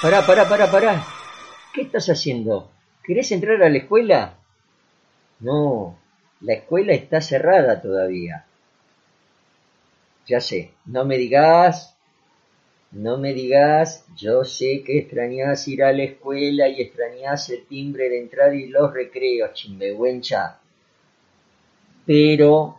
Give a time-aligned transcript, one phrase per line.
[0.00, 1.04] Pará, pará, pará, pará.
[1.74, 2.70] ¿Qué estás haciendo?
[3.04, 4.38] ¿Querés entrar a la escuela?
[5.40, 5.98] No,
[6.40, 8.46] la escuela está cerrada todavía.
[10.26, 11.98] Ya sé, no me digas,
[12.92, 18.08] no me digas, yo sé que extrañás ir a la escuela y extrañás el timbre
[18.08, 20.60] de entrada y los recreos, chimbehuencha.
[22.06, 22.74] Pero,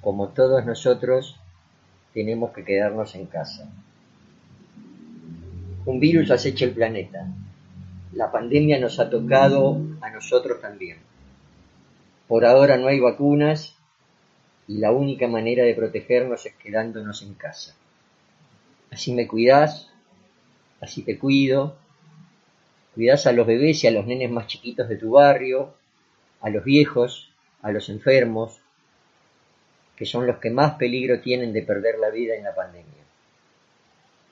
[0.00, 1.38] como todos nosotros,
[2.12, 3.70] tenemos que quedarnos en casa.
[5.86, 7.26] Un virus acecha el planeta.
[8.14, 10.98] La pandemia nos ha tocado a nosotros también.
[12.26, 13.76] Por ahora no hay vacunas
[14.66, 17.74] y la única manera de protegernos es quedándonos en casa.
[18.90, 19.90] Así me cuidás,
[20.80, 21.76] así te cuido,
[22.94, 25.74] cuidás a los bebés y a los nenes más chiquitos de tu barrio,
[26.40, 28.58] a los viejos, a los enfermos,
[29.96, 33.03] que son los que más peligro tienen de perder la vida en la pandemia.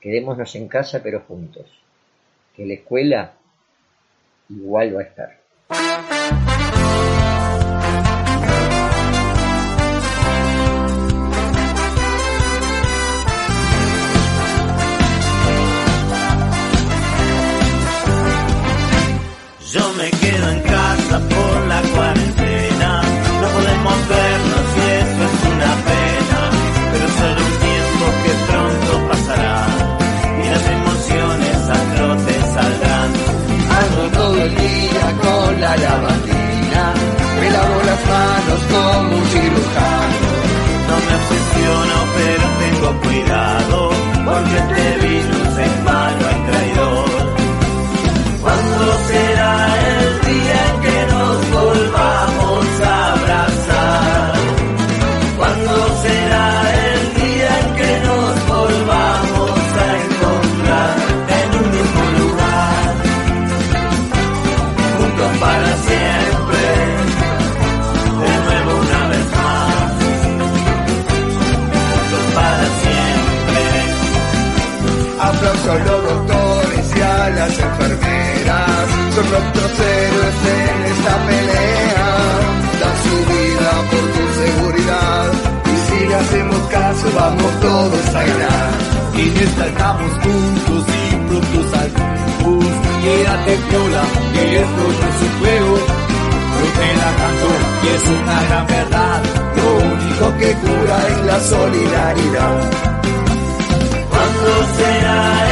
[0.02, 1.66] Quedémonos en casa pero juntos,
[2.56, 3.34] que la escuela
[4.48, 5.38] igual va a estar.
[38.08, 40.28] Manos como un cirujano.
[40.88, 43.90] No me obsesiono, pero tengo cuidado,
[44.24, 46.31] porque este virus es malo
[79.32, 82.10] nuestros héroes en esta pelea.
[82.80, 85.26] Dan su vida por tu seguridad
[85.72, 88.70] y si le hacemos caso vamos todos a ganar.
[89.14, 92.64] Y destacamos juntos y pronto salimos.
[93.02, 94.04] Quédate piola,
[94.34, 95.74] que esto no es un juego.
[96.58, 97.48] Yo te la canto
[97.82, 99.20] y es una gran verdad.
[99.56, 102.60] Lo único que cura es la solidaridad.
[104.10, 105.51] ¿Cuándo será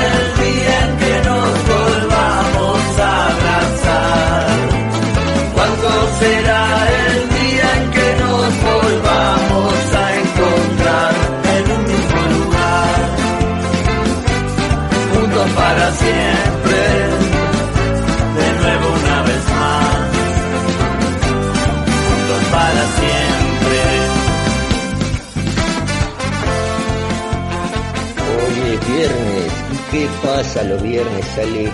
[29.91, 30.63] qué pasa?
[30.63, 31.71] Los viernes sale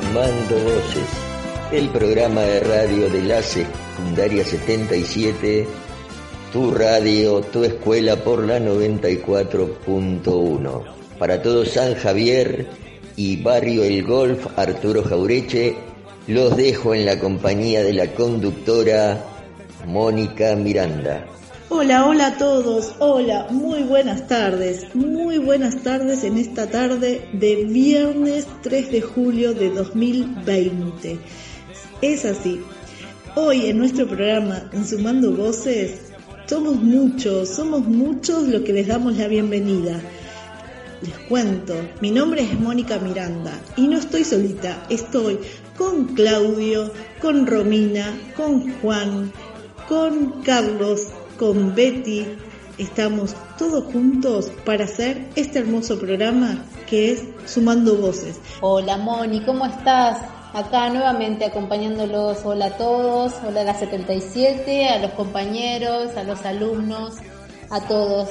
[0.00, 1.06] Sumando Voces,
[1.70, 5.66] el programa de radio de la secundaria 77,
[6.52, 10.82] tu radio, tu escuela por la 94.1.
[11.18, 12.66] Para todo San Javier
[13.16, 15.76] y Barrio El Golf, Arturo Jaureche,
[16.26, 19.24] los dejo en la compañía de la conductora
[19.86, 21.26] Mónica Miranda.
[21.74, 27.64] Hola, hola a todos, hola, muy buenas tardes, muy buenas tardes en esta tarde de
[27.64, 31.18] viernes 3 de julio de 2020.
[32.02, 32.60] Es así,
[33.36, 36.12] hoy en nuestro programa en Sumando Voces
[36.46, 39.98] somos muchos, somos muchos los que les damos la bienvenida.
[41.00, 45.38] Les cuento, mi nombre es Mónica Miranda y no estoy solita, estoy
[45.78, 46.92] con Claudio,
[47.22, 49.32] con Romina, con Juan,
[49.88, 51.08] con Carlos,
[51.42, 52.24] con Betty.
[52.78, 58.38] Estamos todos juntos para hacer este hermoso programa que es Sumando Voces.
[58.60, 60.18] Hola Moni, ¿cómo estás?
[60.54, 62.38] acá nuevamente acompañándolos.
[62.44, 67.14] Hola a todos, hola a la 77, a los compañeros, a los alumnos,
[67.70, 68.28] a todos.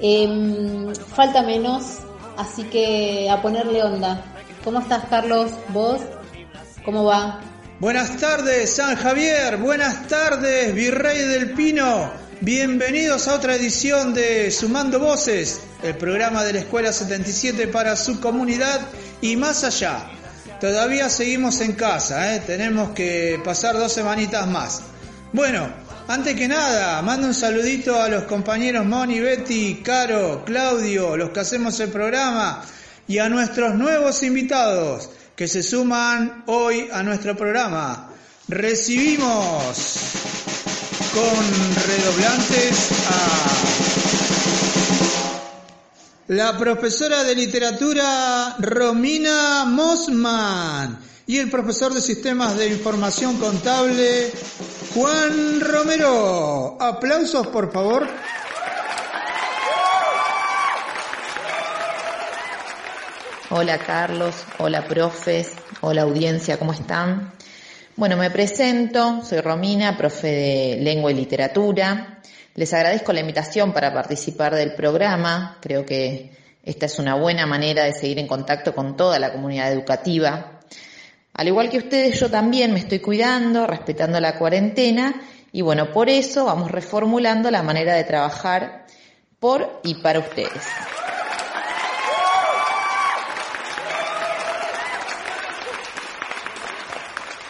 [0.00, 1.98] Em, falta menos,
[2.38, 4.24] así que a ponerle onda.
[4.64, 5.50] ¿Cómo estás, Carlos?
[5.68, 6.00] ¿Vos?
[6.82, 7.40] ¿Cómo va?
[7.78, 9.58] Buenas tardes, San Javier.
[9.58, 12.21] Buenas tardes, Virrey del Pino.
[12.44, 18.18] Bienvenidos a otra edición de Sumando Voces, el programa de la Escuela 77 para su
[18.18, 18.80] comunidad
[19.20, 20.10] y más allá.
[20.60, 22.42] Todavía seguimos en casa, ¿eh?
[22.44, 24.82] tenemos que pasar dos semanitas más.
[25.32, 25.72] Bueno,
[26.08, 31.38] antes que nada, mando un saludito a los compañeros Moni, Betty, Caro, Claudio, los que
[31.38, 32.64] hacemos el programa,
[33.06, 38.10] y a nuestros nuevos invitados que se suman hoy a nuestro programa.
[38.48, 40.41] Recibimos
[41.12, 41.44] con
[41.86, 43.52] redoblantes a
[46.28, 54.32] la profesora de literatura Romina Mosman y el profesor de sistemas de información contable
[54.94, 56.78] Juan Romero.
[56.80, 58.08] Aplausos, por favor.
[63.50, 67.32] Hola Carlos, hola profes, hola audiencia, ¿cómo están?
[67.94, 72.22] Bueno, me presento, soy Romina, profe de lengua y literatura.
[72.54, 75.58] Les agradezco la invitación para participar del programa.
[75.60, 79.70] Creo que esta es una buena manera de seguir en contacto con toda la comunidad
[79.70, 80.60] educativa.
[81.34, 85.14] Al igual que ustedes, yo también me estoy cuidando, respetando la cuarentena
[85.52, 88.86] y bueno, por eso vamos reformulando la manera de trabajar
[89.38, 90.62] por y para ustedes.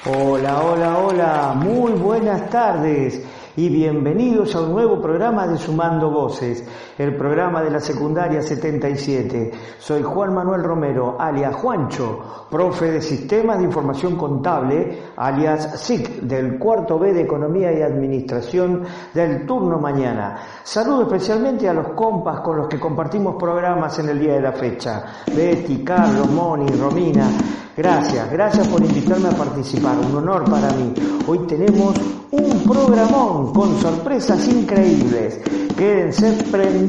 [0.05, 6.65] Hola, hola, hola, muy buenas tardes y bienvenidos a un nuevo programa de Sumando Voces,
[6.99, 9.51] el programa de la secundaria 77.
[9.79, 16.59] Soy Juan Manuel Romero, alias Juancho, profe de Sistemas de Información Contable, alias SIC, del
[16.59, 18.83] cuarto B de Economía y Administración
[19.15, 20.37] del turno mañana.
[20.63, 24.53] Saludo especialmente a los compas con los que compartimos programas en el día de la
[24.53, 25.05] fecha,
[25.35, 27.29] Betty, Carlos, Moni, Romina.
[27.75, 30.93] Gracias, gracias por invitarme a participar, un honor para mí.
[31.27, 31.97] Hoy tenemos
[32.31, 35.41] un programón con sorpresas increíbles.
[35.77, 36.82] Quédense prendidos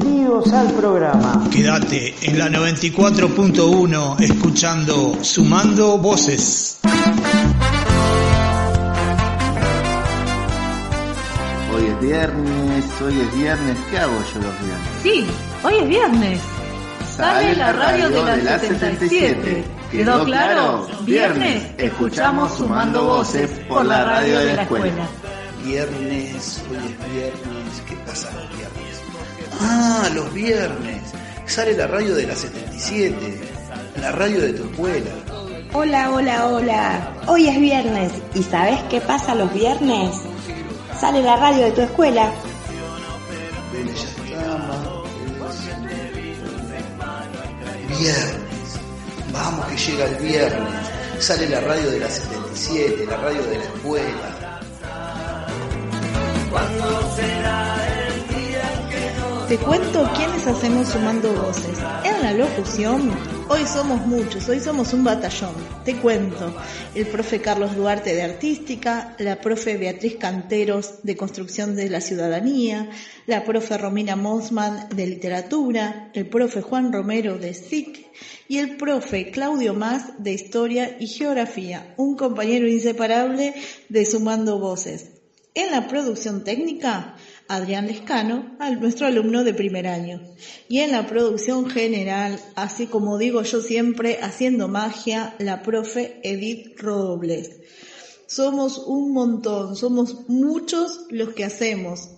[0.52, 1.48] al programa.
[1.52, 6.80] Quédate en la 94.1 escuchando Sumando Voces.
[11.72, 14.88] Hoy es viernes, hoy es viernes, ¿qué hago yo los viernes?
[15.02, 15.26] Sí,
[15.62, 16.40] hoy es viernes.
[17.16, 19.64] Sale la radio de la 77.
[19.92, 20.88] ¿Quedó claro?
[21.02, 25.08] Viernes escuchamos Sumando Voces por la radio de la escuela.
[25.64, 28.28] Viernes, hoy es viernes, ¿qué pasa?
[29.60, 31.02] Ah, los viernes.
[31.46, 33.40] Sale la radio de la 77,
[34.00, 35.10] la radio de tu escuela.
[35.72, 37.12] Hola, hola, hola.
[37.26, 38.12] Hoy es viernes.
[38.34, 40.14] ¿Y sabes qué pasa los viernes?
[41.00, 42.32] Sale la radio de tu escuela.
[47.88, 48.78] Viernes.
[49.32, 50.84] Vamos que llega el viernes.
[51.18, 54.60] Sale la radio de la 77, la radio de la escuela.
[56.50, 58.03] ¿Cuándo será el
[59.48, 61.78] Te cuento quiénes hacemos sumando voces.
[62.02, 63.10] En la locución,
[63.50, 65.52] hoy somos muchos, hoy somos un batallón.
[65.84, 66.56] Te cuento,
[66.94, 72.88] el profe Carlos Duarte de Artística, la profe Beatriz Canteros de Construcción de la Ciudadanía,
[73.26, 78.06] la profe Romina Mosman de Literatura, el profe Juan Romero de SIC
[78.48, 83.52] y el profe Claudio Más de Historia y Geografía, un compañero inseparable
[83.90, 85.10] de Sumando Voces.
[85.56, 87.13] En la producción técnica,
[87.48, 90.20] Adrián Lescano, al- nuestro alumno de primer año.
[90.68, 96.78] Y en la producción general, así como digo yo siempre, haciendo magia, la profe Edith
[96.80, 97.50] Robles.
[98.26, 102.08] Somos un montón, somos muchos los que hacemos,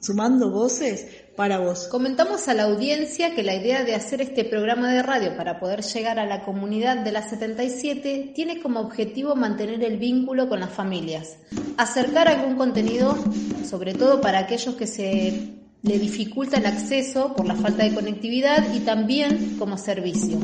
[0.00, 1.88] sumando voces para vos.
[1.88, 5.82] Comentamos a la audiencia que la idea de hacer este programa de radio para poder
[5.82, 10.70] llegar a la comunidad de la 77 tiene como objetivo mantener el vínculo con las
[10.70, 11.36] familias,
[11.76, 13.16] acercar algún contenido,
[13.68, 18.72] sobre todo para aquellos que se le dificulta el acceso por la falta de conectividad
[18.74, 20.38] y también como servicio.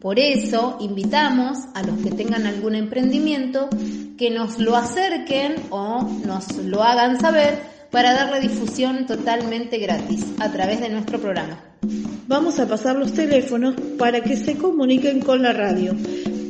[0.00, 3.68] Por eso invitamos a los que tengan algún emprendimiento
[4.16, 10.52] que nos lo acerquen o nos lo hagan saber para darle difusión totalmente gratis a
[10.52, 11.64] través de nuestro programa.
[12.26, 15.94] Vamos a pasar los teléfonos para que se comuniquen con la radio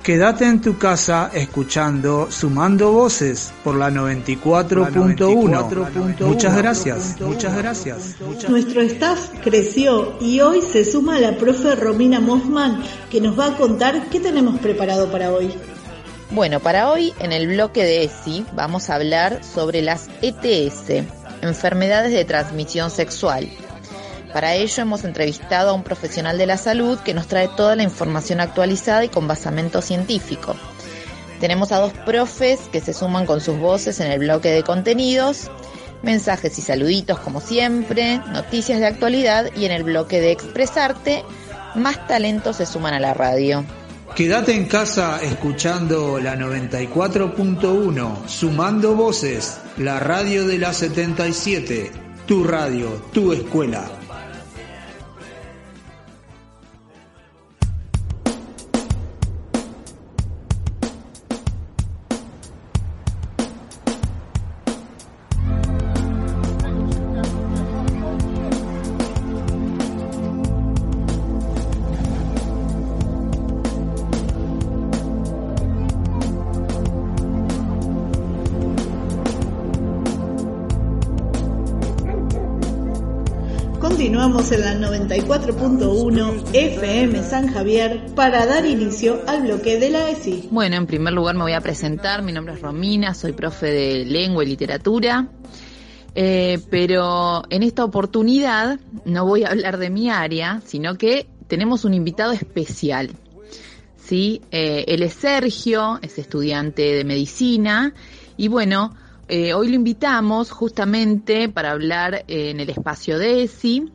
[0.09, 6.25] Quédate en tu casa escuchando Sumando Voces por la 94.1.
[6.25, 8.17] Muchas gracias, muchas gracias.
[8.49, 13.57] Nuestro staff creció y hoy se suma la profe Romina Mossman que nos va a
[13.59, 15.53] contar qué tenemos preparado para hoy.
[16.30, 21.06] Bueno, para hoy en el bloque de ESI vamos a hablar sobre las ETS,
[21.40, 23.49] enfermedades de transmisión sexual.
[24.35, 27.82] Para ello hemos entrevistado a un profesional de la salud que nos trae toda la
[27.82, 30.54] información actualizada y con basamento científico.
[31.40, 35.50] Tenemos a dos profes que se suman con sus voces en el bloque de contenidos,
[36.02, 41.25] mensajes y saluditos como siempre, noticias de actualidad y en el bloque de expresarte,
[41.75, 43.64] más talentos se suman a la radio.
[44.18, 51.92] Quédate en casa escuchando la 94.1, sumando voces, la radio de la 77,
[52.26, 53.98] tu radio, tu escuela.
[84.28, 90.50] En la 94.1 FM San Javier para dar inicio al bloque de la ESI.
[90.50, 92.20] Bueno, en primer lugar me voy a presentar.
[92.23, 95.28] Mi nombre es Romina, soy profe de lengua y literatura.
[96.14, 101.87] Eh, pero en esta oportunidad no voy a hablar de mi área, sino que tenemos
[101.87, 103.12] un invitado especial.
[103.97, 104.42] ¿sí?
[104.50, 107.94] Eh, él es Sergio, es estudiante de medicina
[108.37, 108.94] y bueno,
[109.26, 113.92] eh, hoy lo invitamos justamente para hablar en el espacio de ESI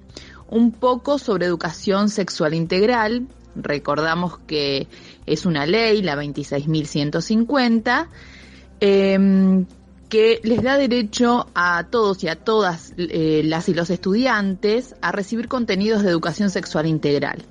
[0.54, 3.28] un poco sobre educación sexual integral.
[3.56, 4.88] Recordamos que
[5.26, 8.08] es una ley, la 26.150,
[8.80, 9.66] eh,
[10.10, 15.12] que les da derecho a todos y a todas eh, las y los estudiantes a
[15.12, 17.44] recibir contenidos de educación sexual integral.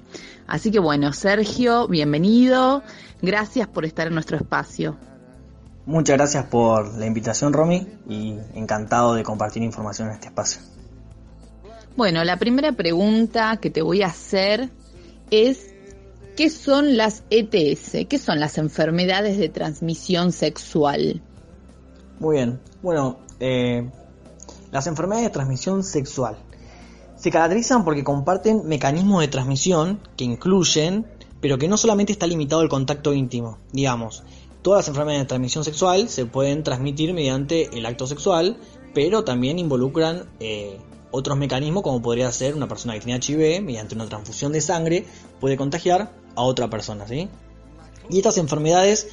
[0.47, 2.85] Así que bueno, Sergio, bienvenido.
[3.21, 4.97] Gracias por estar en nuestro espacio.
[5.87, 10.72] Muchas gracias por la invitación, Romy, y encantado de compartir información en este espacio.
[11.97, 14.71] Bueno, la primera pregunta que te voy a hacer
[15.31, 15.75] es,
[16.37, 18.07] ¿qué son las ETS?
[18.09, 21.23] ¿Qué son las enfermedades de transmisión sexual?
[22.19, 23.91] Muy bien, bueno, eh,
[24.71, 26.37] las enfermedades de transmisión sexual
[27.17, 31.07] se caracterizan porque comparten mecanismos de transmisión que incluyen,
[31.41, 34.25] pero que no solamente está limitado al contacto íntimo, digamos,
[34.63, 38.57] Todas las enfermedades de transmisión sexual se pueden transmitir mediante el acto sexual,
[38.95, 40.79] pero también involucran eh,
[41.13, 45.05] otros mecanismos como podría ser una persona que tiene HIV, mediante una transfusión de sangre,
[45.39, 47.29] puede contagiar a otra persona, ¿sí?
[48.11, 49.07] Y estas enfermedades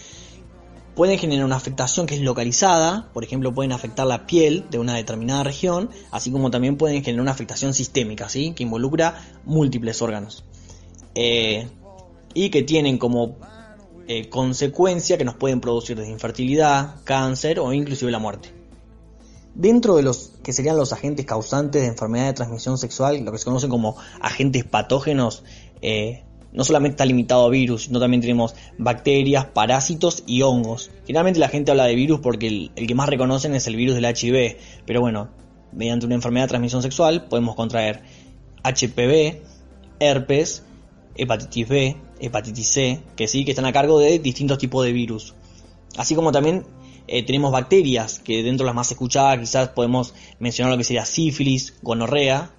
[0.96, 4.96] pueden generar una afectación que es localizada, por ejemplo, pueden afectar la piel de una
[4.96, 8.53] determinada región, así como también pueden generar una afectación sistémica, ¿sí?
[8.56, 10.44] Que involucra múltiples órganos.
[11.15, 11.68] Eh,
[12.34, 13.38] y que tienen como
[14.08, 18.58] eh, consecuencia que nos pueden producir desde infertilidad, cáncer o inclusive la muerte.
[19.56, 23.38] Dentro de los que serían los agentes causantes de enfermedad de transmisión sexual, lo que
[23.38, 25.44] se conocen como agentes patógenos,
[25.82, 30.91] eh, no solamente está limitado a virus, sino también tenemos bacterias, parásitos y hongos.
[31.06, 33.96] Generalmente la gente habla de virus porque el, el, que más reconocen es el virus
[33.96, 35.29] del HIV, pero bueno,
[35.72, 38.01] mediante una enfermedad de transmisión sexual podemos contraer
[38.63, 39.41] HPV,
[40.00, 40.63] herpes,
[41.15, 45.36] hepatitis B, hepatitis C, que sí, que están a cargo de distintos tipos de virus.
[45.98, 46.65] Así como también
[47.08, 51.06] eh, tenemos bacterias, que dentro de las más escuchadas quizás podemos mencionar lo que sería
[51.06, 52.51] sífilis, gonorrea.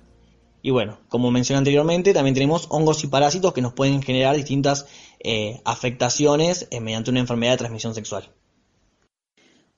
[0.62, 4.86] Y bueno, como mencioné anteriormente, también tenemos hongos y parásitos que nos pueden generar distintas
[5.20, 8.30] eh, afectaciones eh, mediante una enfermedad de transmisión sexual.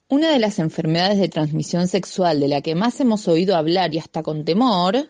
[0.08, 3.98] Una de las enfermedades de transmisión sexual de la que más hemos oído hablar y
[3.98, 5.08] hasta con temor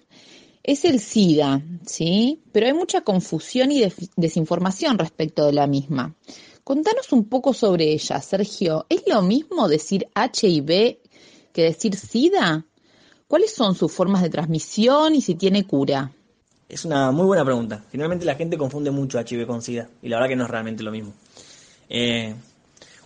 [0.62, 2.42] es el SIDA, ¿sí?
[2.52, 3.82] Pero hay mucha confusión y
[4.16, 6.14] desinformación respecto de la misma.
[6.64, 8.86] Contanos un poco sobre ella, Sergio.
[8.88, 10.98] ¿Es lo mismo decir HIV
[11.52, 12.64] que decir SIDA?
[13.26, 16.12] ¿Cuáles son sus formas de transmisión y si tiene cura?
[16.68, 17.84] Es una muy buena pregunta.
[17.90, 20.84] Finalmente la gente confunde mucho HIV con SIDA y la verdad que no es realmente
[20.84, 21.12] lo mismo.
[21.88, 22.32] Eh,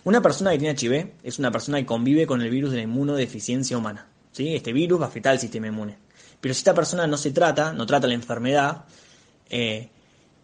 [0.03, 2.83] una persona que tiene HIV es una persona que convive con el virus de la
[2.83, 4.07] inmunodeficiencia humana.
[4.33, 4.55] ¿sí?
[4.55, 5.97] Este virus va a al sistema inmune.
[6.39, 8.85] Pero si esta persona no se trata, no trata la enfermedad,
[9.49, 9.89] eh,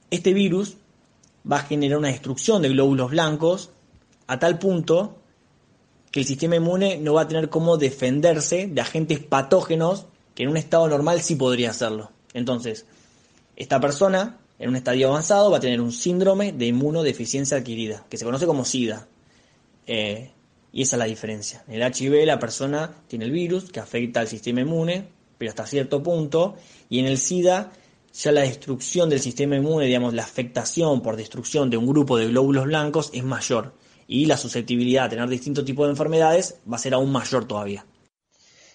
[0.09, 0.77] este virus
[1.49, 3.69] va a generar una destrucción de glóbulos blancos
[4.27, 5.17] a tal punto
[6.11, 10.49] que el sistema inmune no va a tener cómo defenderse de agentes patógenos que en
[10.49, 12.11] un estado normal sí podría hacerlo.
[12.33, 12.85] Entonces,
[13.55, 18.17] esta persona, en un estadio avanzado, va a tener un síndrome de inmunodeficiencia adquirida, que
[18.17, 19.07] se conoce como SIDA.
[19.87, 20.31] Eh,
[20.71, 21.63] y esa es la diferencia.
[21.67, 25.07] En el HIV la persona tiene el virus que afecta al sistema inmune,
[25.37, 26.55] pero hasta cierto punto,
[26.89, 27.71] y en el SIDA
[28.13, 32.27] ya la destrucción del sistema inmune, digamos, la afectación por destrucción de un grupo de
[32.27, 33.73] glóbulos blancos es mayor.
[34.07, 37.85] Y la susceptibilidad a tener distintos tipos de enfermedades va a ser aún mayor todavía.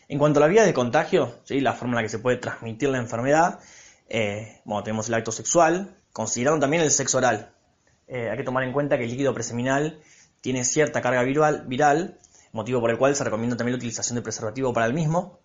[0.09, 1.61] En cuanto a la vía de contagio, ¿sí?
[1.61, 3.61] la forma en la que se puede transmitir la enfermedad,
[4.09, 7.53] eh, bueno, tenemos el acto sexual, considerando también el sexo oral.
[8.09, 10.01] Eh, hay que tomar en cuenta que el líquido preseminal
[10.41, 12.19] tiene cierta carga viral,
[12.53, 15.39] motivo por el cual se recomienda también la utilización de preservativo para el mismo.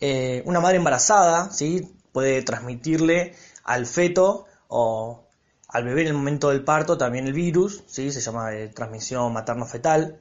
[0.00, 1.96] Eh, una madre embarazada ¿sí?
[2.14, 5.26] Puede transmitirle al feto o
[5.68, 8.12] al bebé en el momento del parto también el virus, ¿sí?
[8.12, 10.20] se llama transmisión materno-fetal.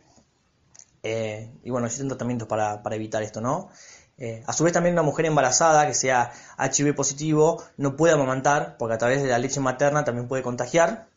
[1.03, 3.69] y bueno, existen tratamientos para, para evitar esto, ¿no?
[4.17, 8.77] Eh, a su vez también una mujer embarazada que sea HIV positivo no puede amamantar
[8.77, 11.07] porque a través de la leche materna también puede contagiar.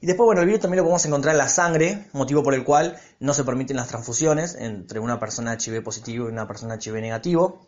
[0.00, 2.64] Y después, bueno, el virus también lo podemos encontrar en la sangre, motivo por el
[2.64, 6.94] cual no se permiten las transfusiones entre una persona HIV positivo y una persona HIV
[6.94, 7.66] negativo,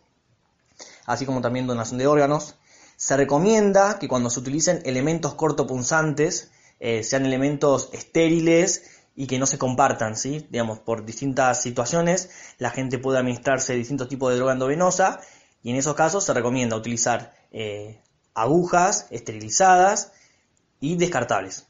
[1.06, 2.56] así como también donación de órganos.
[2.97, 9.47] Se recomienda que cuando se utilicen elementos cortopunzantes eh, sean elementos estériles y que no
[9.47, 10.47] se compartan, ¿sí?
[10.50, 15.21] Digamos, por distintas situaciones la gente puede administrarse distintos tipos de droga endovenosa
[15.62, 18.00] y en esos casos se recomienda utilizar eh,
[18.35, 20.12] agujas esterilizadas
[20.80, 21.68] y descartables.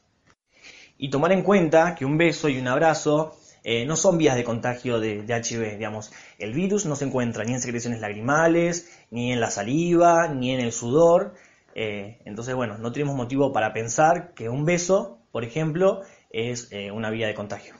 [0.97, 4.43] Y tomar en cuenta que un beso y un abrazo eh, no son vías de
[4.43, 9.39] contagio de, HIV, digamos, el virus no se encuentra ni en secreciones lagrimales, ni en
[9.39, 11.35] la saliva, ni en el sudor,
[11.75, 16.91] eh, entonces bueno, no tenemos motivo para pensar que un beso, por ejemplo, es eh,
[16.91, 17.75] una vía de contagio.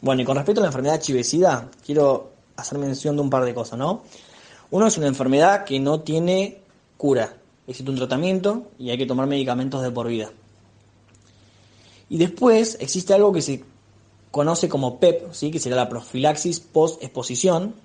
[0.00, 3.54] Bueno, y con respecto a la enfermedad HIV-Sida, quiero hacer mención de un par de
[3.54, 4.02] cosas, ¿no?
[4.72, 6.58] Uno es una enfermedad que no tiene
[6.96, 7.36] cura.
[7.68, 10.32] Existe un tratamiento y hay que tomar medicamentos de por vida.
[12.08, 13.62] Y después existe algo que se
[14.32, 15.52] conoce como PEP, ¿sí?
[15.52, 17.76] que sería la profilaxis post-exposición.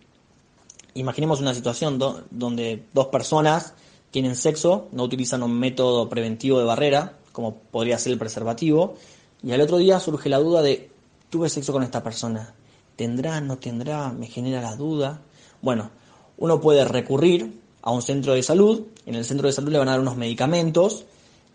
[0.98, 2.00] Imaginemos una situación
[2.32, 3.76] donde dos personas
[4.10, 8.96] tienen sexo, no utilizan un método preventivo de barrera, como podría ser el preservativo,
[9.44, 10.90] y al otro día surge la duda de,
[11.30, 12.56] tuve sexo con esta persona,
[12.96, 14.12] ¿tendrá, no tendrá?
[14.12, 15.22] Me genera la duda.
[15.62, 15.92] Bueno,
[16.38, 19.90] uno puede recurrir a un centro de salud, en el centro de salud le van
[19.90, 21.06] a dar unos medicamentos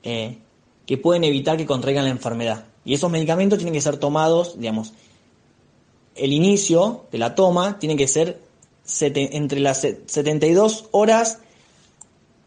[0.04, 0.38] eh,
[0.86, 2.66] que pueden evitar que contraigan la enfermedad.
[2.84, 4.92] Y esos medicamentos tienen que ser tomados, digamos,
[6.14, 8.51] el inicio de la toma tiene que ser
[9.00, 11.38] entre las 72 horas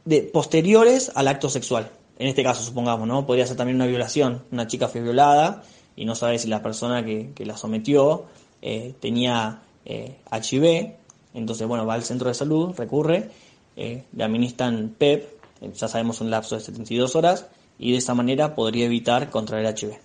[0.06, 3.26] de, posteriores al acto sexual en este caso supongamos, ¿no?
[3.26, 4.44] Podría ser también una violación.
[4.52, 5.64] Una chica fue violada
[5.96, 8.26] y no sabe si la persona que, la sometió
[8.62, 10.64] eh, tenía HIV.
[10.64, 10.98] Eh,
[11.34, 13.30] Entonces, bueno, va al centro de salud, recurre,
[13.76, 15.28] eh, le administran PEP,
[15.74, 20.00] ya sabemos un lapso de 72 horas, y de esa manera podría evitar contraer HIV.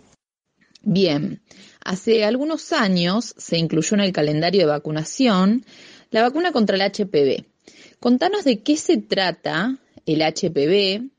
[0.82, 1.42] Bien,
[1.84, 5.64] hace algunos años se incluyó en el calendario de vacunación
[6.10, 7.44] la vacuna contra el HPV.
[8.00, 11.10] Contanos de qué se trata el HPV,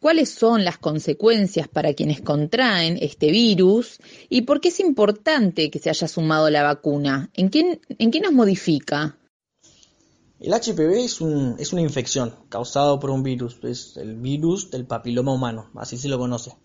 [0.00, 5.78] cuáles son las consecuencias para quienes contraen este virus y por qué es importante que
[5.78, 7.30] se haya sumado la vacuna.
[7.34, 9.16] ¿En qué, en qué nos modifica?
[10.40, 14.86] El HPV es, un, es una infección causada por un virus, es el virus del
[14.86, 16.56] papiloma humano, así se lo conoce.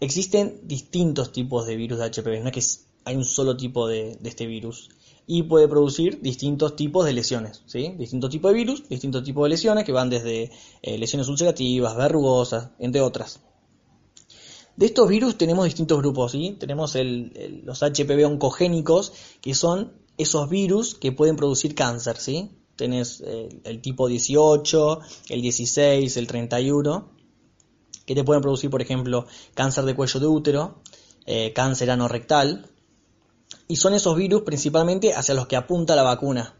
[0.00, 4.18] Existen distintos tipos de virus de HPV, no es que hay un solo tipo de,
[4.20, 4.90] de este virus
[5.26, 7.94] y puede producir distintos tipos de lesiones, ¿sí?
[7.98, 10.50] Distintos tipos de virus, distintos tipos de lesiones que van desde
[10.82, 13.40] eh, lesiones ulcerativas, verrugosas, entre otras.
[14.76, 16.56] De estos virus tenemos distintos grupos, ¿sí?
[16.58, 22.50] Tenemos los HPV oncogénicos, que son esos virus que pueden producir cáncer, ¿sí?
[22.76, 27.10] Tenés eh, el tipo 18, el 16, el 31,
[28.06, 30.82] que te pueden producir, por ejemplo, cáncer de cuello de útero,
[31.26, 32.71] eh, cáncer anorrectal,
[33.68, 36.58] y son esos virus principalmente hacia los que apunta la vacuna.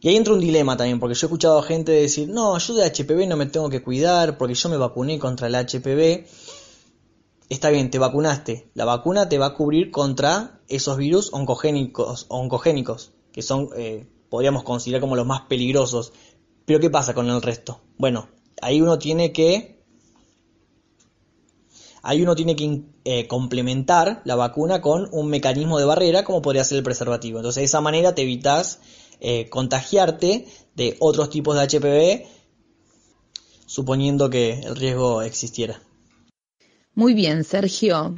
[0.00, 2.74] Y ahí entra un dilema también, porque yo he escuchado a gente decir, no, yo
[2.74, 6.26] de HPV no me tengo que cuidar porque yo me vacuné contra el HPV.
[7.48, 8.70] Está bien, te vacunaste.
[8.74, 14.62] La vacuna te va a cubrir contra esos virus oncogénicos, oncogénicos que son eh, podríamos
[14.62, 16.12] considerar como los más peligrosos.
[16.64, 17.82] Pero ¿qué pasa con el resto?
[17.98, 18.28] Bueno,
[18.62, 19.75] ahí uno tiene que
[22.06, 26.62] ahí uno tiene que eh, complementar la vacuna con un mecanismo de barrera como podría
[26.62, 27.38] ser el preservativo.
[27.40, 28.78] Entonces de esa manera te evitas
[29.18, 32.26] eh, contagiarte de otros tipos de HPV
[33.66, 35.82] suponiendo que el riesgo existiera.
[36.94, 38.14] Muy bien, Sergio.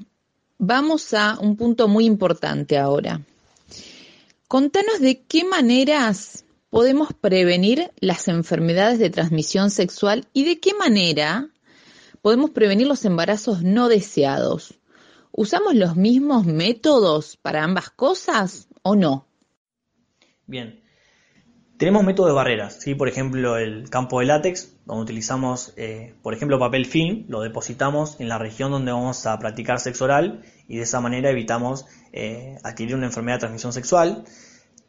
[0.59, 3.22] Vamos a un punto muy importante ahora.
[4.48, 11.48] Contanos de qué maneras podemos prevenir las enfermedades de transmisión sexual y de qué manera
[12.22, 14.78] podemos prevenir los embarazos no deseados.
[15.33, 19.26] ¿Usamos los mismos métodos para ambas cosas o no?
[20.46, 20.81] Bien.
[21.76, 22.96] Tenemos métodos de barreras, ¿sí?
[22.96, 28.18] por ejemplo el campo de látex, donde utilizamos, eh, por ejemplo, papel film, lo depositamos
[28.18, 32.57] en la región donde vamos a practicar sexo oral y de esa manera evitamos eh,
[32.64, 34.24] adquirir una enfermedad de transmisión sexual.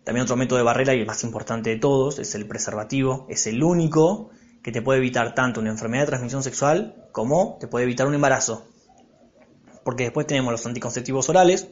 [0.04, 3.46] También otro método de barrera y el más importante de todos es el preservativo, es
[3.46, 4.32] el único
[4.64, 8.16] que te puede evitar tanto una enfermedad de transmisión sexual como te puede evitar un
[8.16, 8.66] embarazo.
[9.84, 11.70] Porque después tenemos los anticonceptivos orales,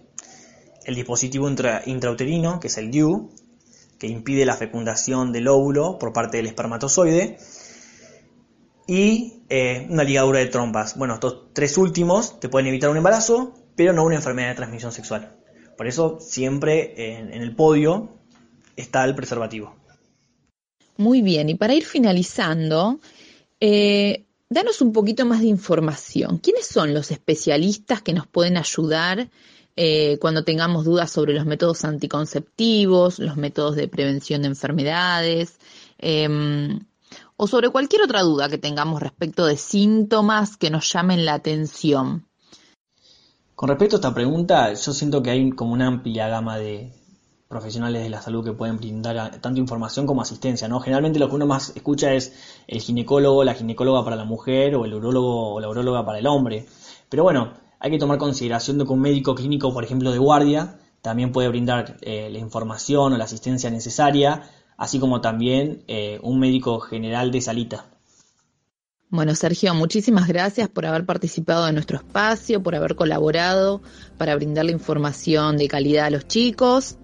[0.86, 3.30] el dispositivo intrauterino, que es el DIU,
[4.00, 7.38] que impide la fecundación del óvulo por parte del espermatozoide,
[8.88, 10.98] y eh, una ligadura de trompas.
[10.98, 14.92] Bueno, estos tres últimos te pueden evitar un embarazo, pero no una enfermedad de transmisión
[14.92, 15.36] sexual.
[15.78, 18.18] Por eso siempre en, el podio
[18.76, 19.76] está el preservativo.
[20.98, 23.00] Muy bien, y para ir finalizando,
[23.60, 26.40] eh, danos un poquito más de información.
[26.40, 29.30] ¿Quiénes son los especialistas que nos pueden ayudar
[29.76, 35.60] eh, cuando tengamos dudas sobre los métodos anticonceptivos, los métodos de prevención de enfermedades,
[36.00, 36.80] em,
[37.36, 42.26] o sobre cualquier otra duda que tengamos respecto de síntomas que nos llamen la atención.
[43.54, 46.92] Con respecto a esta pregunta, yo siento que hay como una amplia gama de
[47.48, 50.80] profesionales de la salud que pueden brindar tanto información como asistencia, ¿no?
[50.80, 52.34] Generalmente lo que uno más escucha es
[52.68, 56.28] el ginecólogo, la ginecóloga para la mujer o el urólogo o la uróloga para el
[56.28, 56.66] hombre.
[57.10, 60.78] Pero bueno, hay que tomar consideración de que un médico clínico, por ejemplo, de guardia,
[61.02, 66.40] también puede brindar eh, la información o la asistencia necesaria, así como también eh, un
[66.40, 67.86] médico general de salita.
[69.10, 73.82] Bueno, Sergio, muchísimas gracias por haber participado en nuestro espacio, por haber colaborado
[74.18, 76.98] para brindar la información de calidad a los chicos.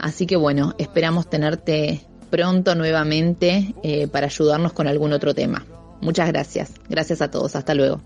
[0.00, 5.66] Así que bueno, esperamos tenerte pronto nuevamente eh, para ayudarnos con algún otro tema.
[6.00, 6.72] Muchas gracias.
[6.88, 7.54] Gracias a todos.
[7.54, 8.00] Hasta luego.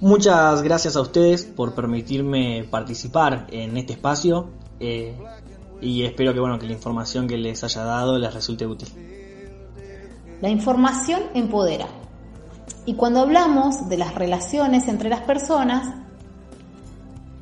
[0.00, 5.16] Muchas gracias a ustedes por permitirme participar en este espacio eh,
[5.80, 8.88] y espero que bueno que la información que les haya dado les resulte útil.
[10.40, 11.86] La información empodera.
[12.84, 15.88] Y cuando hablamos de las relaciones entre las personas,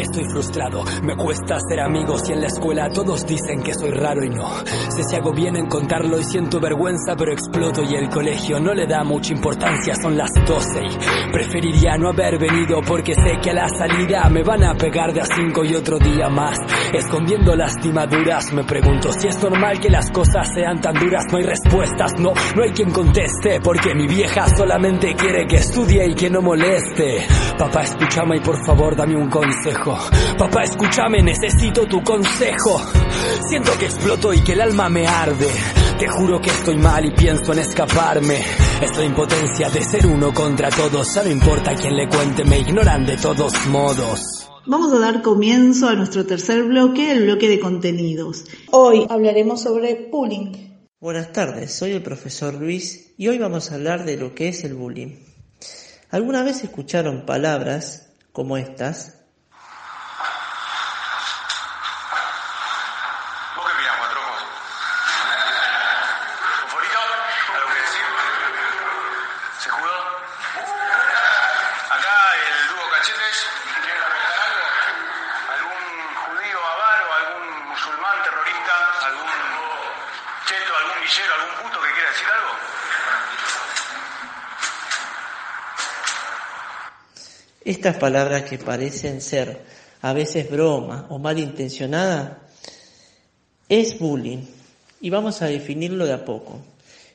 [0.00, 4.24] Estoy frustrado, me cuesta hacer amigos y en la escuela todos dicen que soy raro
[4.24, 4.48] y no.
[4.88, 8.72] Sé si hago bien en contarlo y siento vergüenza, pero exploto y el colegio no
[8.72, 13.50] le da mucha importancia, son las 12 y preferiría no haber venido porque sé que
[13.50, 16.56] a la salida me van a pegar de a cinco y otro día más.
[16.94, 21.44] Escondiendo lastimaduras, me pregunto si es normal que las cosas sean tan duras, no hay
[21.44, 26.30] respuestas, no, no hay quien conteste, porque mi vieja solamente quiere que estudie y que
[26.30, 27.26] no moleste.
[27.58, 29.89] Papá, escúchame y por favor dame un consejo.
[30.38, 32.80] Papá, escúchame, necesito tu consejo.
[33.48, 35.48] Siento que exploto y que el alma me arde.
[35.98, 38.40] Te juro que estoy mal y pienso en escaparme.
[38.80, 41.14] Es la impotencia de ser uno contra todos.
[41.14, 44.48] Ya no importa quién le cuente, me ignoran de todos modos.
[44.66, 48.44] Vamos a dar comienzo a nuestro tercer bloque, el bloque de contenidos.
[48.70, 50.70] Hoy hablaremos sobre bullying.
[51.00, 54.64] Buenas tardes, soy el profesor Luis y hoy vamos a hablar de lo que es
[54.64, 55.16] el bullying.
[56.10, 59.19] ¿Alguna vez escucharon palabras como estas?
[87.80, 89.62] Estas palabras que parecen ser
[90.02, 92.36] a veces broma o malintencionadas
[93.70, 94.44] es bullying
[95.00, 96.60] y vamos a definirlo de a poco.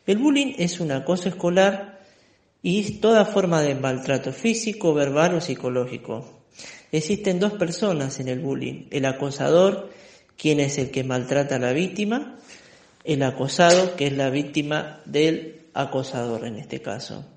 [0.08, 2.02] El bullying es un acoso escolar
[2.64, 6.42] y es toda forma de maltrato físico, verbal o psicológico.
[6.92, 9.92] Existen dos personas en el bullying, el acosador,
[10.36, 12.40] quien es el que maltrata a la víctima,
[13.04, 17.35] el acosado, que es la víctima del acosador en este caso.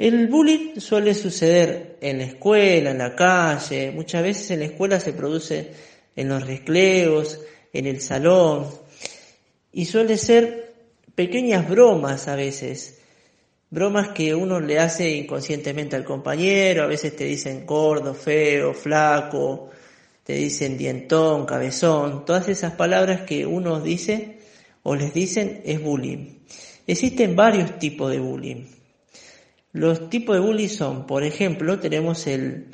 [0.00, 4.98] El bullying suele suceder en la escuela, en la calle, muchas veces en la escuela
[4.98, 5.72] se produce
[6.16, 7.38] en los recreos,
[7.70, 8.66] en el salón,
[9.70, 10.72] y suele ser
[11.14, 12.98] pequeñas bromas a veces,
[13.68, 19.68] bromas que uno le hace inconscientemente al compañero, a veces te dicen gordo, feo, flaco,
[20.24, 24.38] te dicen dientón, cabezón, todas esas palabras que uno dice
[24.82, 26.38] o les dicen es bullying.
[26.86, 28.79] Existen varios tipos de bullying.
[29.72, 32.66] Los tipos de bullying son, por ejemplo, tenemos el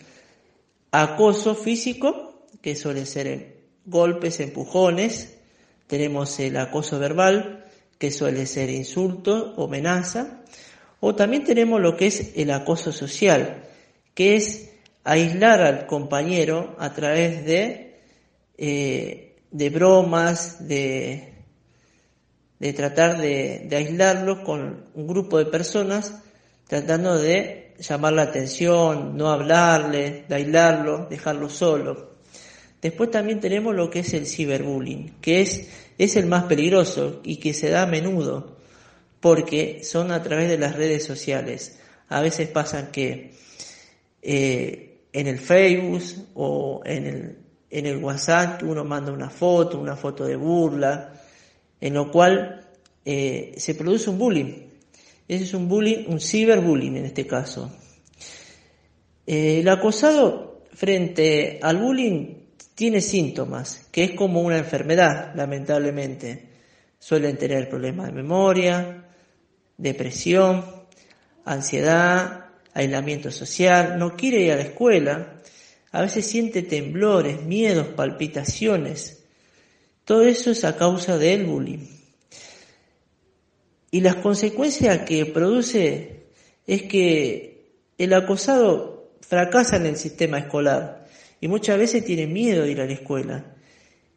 [0.91, 5.37] acoso físico, que suele ser golpes, empujones,
[5.87, 7.67] tenemos el acoso verbal,
[7.99, 10.43] que suele ser insulto o amenaza,
[11.01, 13.63] o también tenemos lo que es el acoso social,
[14.15, 14.71] que es
[15.05, 18.01] aislar al compañero a través de,
[18.57, 21.35] eh, de bromas, de,
[22.59, 26.23] de tratar de, de aislarlo con un grupo de personas
[26.67, 32.17] tratando de llamar la atención, no hablarle, de dejarlo solo.
[32.83, 37.37] Después también tenemos lo que es el ciberbullying, que es, es el más peligroso y
[37.37, 38.57] que se da a menudo,
[39.21, 41.79] porque son a través de las redes sociales.
[42.09, 43.33] A veces pasan que
[44.23, 46.03] eh, en el Facebook
[46.35, 47.39] o en el,
[47.71, 51.13] en el WhatsApp uno manda una foto, una foto de burla,
[51.81, 52.69] en lo cual
[53.05, 54.66] eh, se produce un bullying
[55.29, 57.73] ese es un bullying, un ciberbullying en este caso.
[59.27, 62.35] Eh, el acosado frente al bullying
[62.75, 66.51] tiene síntomas, que es como una enfermedad, lamentablemente.
[66.99, 69.05] Suelen tener problemas de memoria,
[69.77, 70.65] depresión,
[71.45, 75.41] ansiedad, aislamiento social, no quiere ir a la escuela,
[75.93, 79.25] a veces siente temblores, miedos, palpitaciones.
[80.05, 81.96] Todo eso es a causa del bullying.
[83.97, 86.27] Y las consecuencias que produce
[86.67, 91.07] es que el acosado fracasa en el sistema escolar
[91.41, 93.57] y muchas veces tiene miedo de ir a la escuela.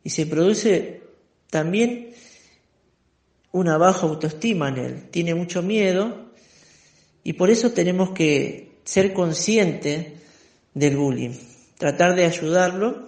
[0.04, 1.04] Y se produce
[1.50, 2.10] también
[3.54, 6.30] una baja autoestima en él, tiene mucho miedo
[7.24, 10.08] y por eso tenemos que ser conscientes
[10.74, 11.38] del bullying,
[11.78, 13.08] tratar de ayudarlo.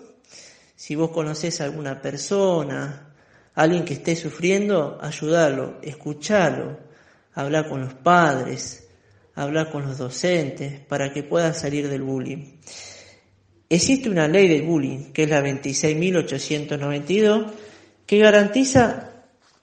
[0.77, 3.10] Si vos conocés a alguna persona,
[3.55, 6.77] alguien que esté sufriendo, ayudarlo, escucharlo,
[7.33, 8.87] hablar con los padres,
[9.35, 12.57] hablar con los docentes para que pueda salir del bullying.
[13.69, 17.51] Existe una ley del bullying, que es la 26.892,
[18.05, 19.07] que garantiza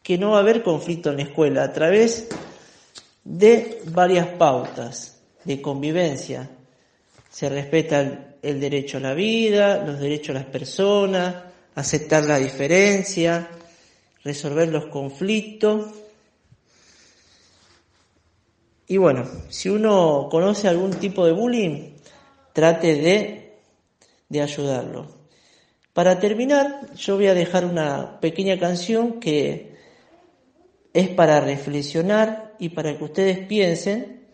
[0.03, 2.29] que no va a haber conflicto en la escuela a través
[3.25, 6.49] de varias pautas de convivencia.
[7.31, 11.35] Se respeta el, el derecho a la vida, los derechos a las personas,
[11.75, 13.51] aceptar la diferencia,
[14.25, 15.87] resolver los conflictos.
[18.87, 21.93] Y bueno, si uno conoce algún tipo de bullying,
[22.53, 23.49] trate de
[24.29, 25.07] de ayudarlo.
[25.93, 29.77] Para terminar, yo voy a dejar una pequeña canción que
[30.93, 34.27] es para reflexionar y para que ustedes piensen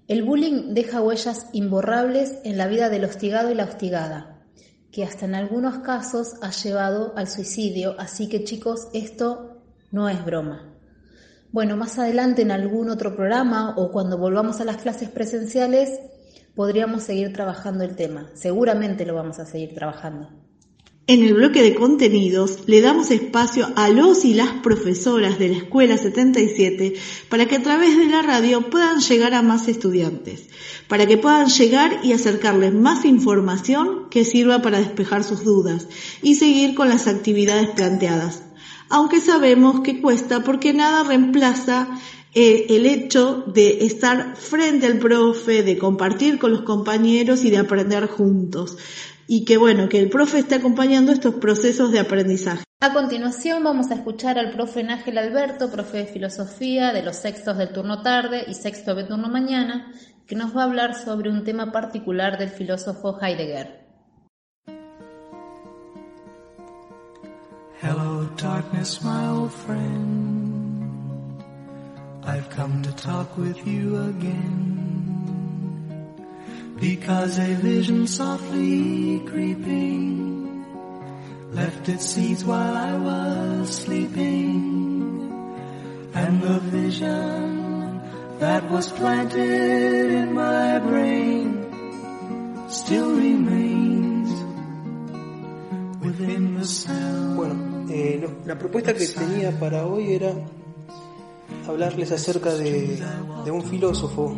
[0.08, 4.46] El bullying deja huellas imborrables en la vida del hostigado y la hostigada,
[4.92, 9.58] que hasta en algunos casos ha llevado al suicidio, así que chicos, esto
[9.92, 10.74] no es broma.
[11.52, 16.00] Bueno, más adelante en algún otro programa o cuando volvamos a las clases presenciales
[16.56, 18.30] podríamos seguir trabajando el tema.
[18.34, 20.47] Seguramente lo vamos a seguir trabajando.
[21.10, 25.56] En el bloque de contenidos le damos espacio a los y las profesoras de la
[25.56, 26.96] Escuela 77
[27.30, 30.50] para que a través de la radio puedan llegar a más estudiantes,
[30.90, 35.88] para que puedan llegar y acercarles más información que sirva para despejar sus dudas
[36.22, 38.44] y seguir con las actividades planteadas.
[38.90, 41.88] Aunque sabemos que cuesta porque nada reemplaza
[42.34, 47.60] eh, el hecho de estar frente al profe, de compartir con los compañeros y de
[47.60, 48.78] aprender juntos
[49.28, 52.64] y que bueno, que el profe esté acompañando estos procesos de aprendizaje.
[52.80, 57.58] A continuación vamos a escuchar al profe Nángel Alberto, profe de filosofía de los sextos
[57.58, 59.92] del turno tarde y sexto de turno mañana,
[60.28, 63.88] que nos va a hablar sobre un tema particular del filósofo Heidegger.
[67.82, 70.58] Hello, darkness, my old friend.
[72.24, 75.17] I've come to talk with you again.
[76.80, 80.64] Because a vision softly creeping
[81.52, 84.54] left its seeds while I was sleeping.
[86.14, 88.02] And the vision
[88.40, 91.66] that was planted in my brain
[92.70, 94.30] still remains
[96.04, 97.36] within the sound.
[97.38, 100.32] Bueno, eh, lo- la propuesta que tenía para hoy era
[101.68, 103.02] hablarles acerca de,
[103.46, 104.36] de un filósofo,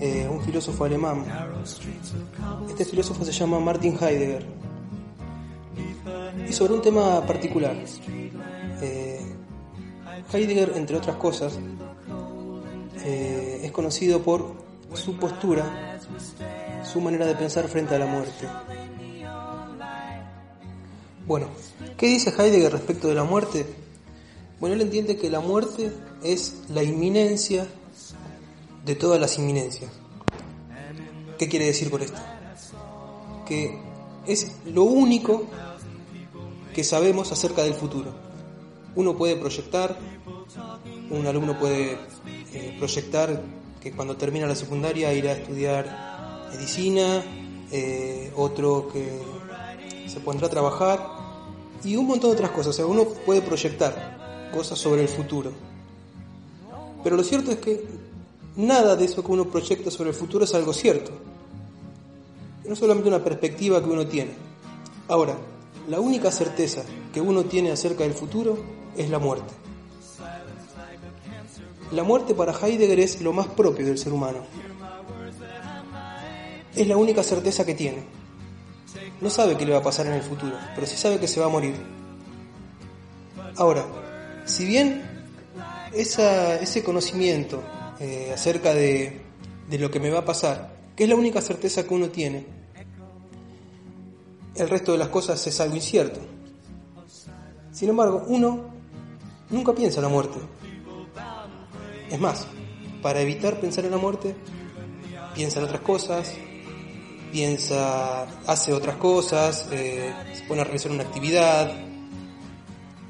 [0.00, 1.24] eh, un filósofo alemán.
[2.68, 4.46] Este filósofo se llama Martin Heidegger.
[6.48, 7.76] Y sobre un tema particular.
[8.80, 9.20] Eh,
[10.32, 11.58] Heidegger, entre otras cosas,
[13.04, 14.54] eh, es conocido por
[14.94, 15.98] su postura,
[16.82, 18.48] su manera de pensar frente a la muerte.
[21.26, 21.48] Bueno,
[21.98, 23.66] ¿qué dice Heidegger respecto de la muerte?
[24.58, 27.66] Bueno, él entiende que la muerte es la inminencia
[28.84, 29.90] de todas las inminencias.
[31.38, 32.20] ¿Qué quiere decir por esto?
[33.46, 33.78] Que
[34.26, 35.44] es lo único
[36.74, 38.12] que sabemos acerca del futuro.
[38.94, 39.96] Uno puede proyectar,
[41.10, 41.98] un alumno puede
[42.52, 43.42] eh, proyectar
[43.80, 47.22] que cuando termina la secundaria irá a estudiar medicina,
[47.72, 49.22] eh, otro que
[50.08, 51.06] se pondrá a trabajar
[51.84, 52.68] y un montón de otras cosas.
[52.68, 55.52] O sea, uno puede proyectar cosas sobre el futuro.
[57.02, 57.82] Pero lo cierto es que
[58.66, 61.10] nada de eso que uno proyecta sobre el futuro es algo cierto.
[62.64, 64.32] No es solamente una perspectiva que uno tiene.
[65.08, 65.36] Ahora,
[65.88, 68.58] la única certeza que uno tiene acerca del futuro
[68.96, 69.52] es la muerte.
[71.92, 74.44] La muerte para Heidegger es lo más propio del ser humano.
[76.76, 78.04] Es la única certeza que tiene.
[79.20, 81.40] No sabe qué le va a pasar en el futuro, pero sí sabe que se
[81.40, 81.74] va a morir.
[83.56, 83.84] Ahora,
[84.44, 85.02] si bien
[85.92, 87.60] ese conocimiento
[88.00, 89.20] eh, acerca de,
[89.68, 92.46] de lo que me va a pasar, que es la única certeza que uno tiene,
[94.56, 96.20] el resto de las cosas es algo incierto.
[97.72, 98.64] Sin embargo, uno
[99.50, 100.38] nunca piensa en la muerte.
[102.10, 102.46] Es más,
[103.02, 104.34] para evitar pensar en la muerte,
[105.34, 106.34] piensa en otras cosas,
[107.30, 111.70] piensa, hace otras cosas, eh, se pone a realizar una actividad,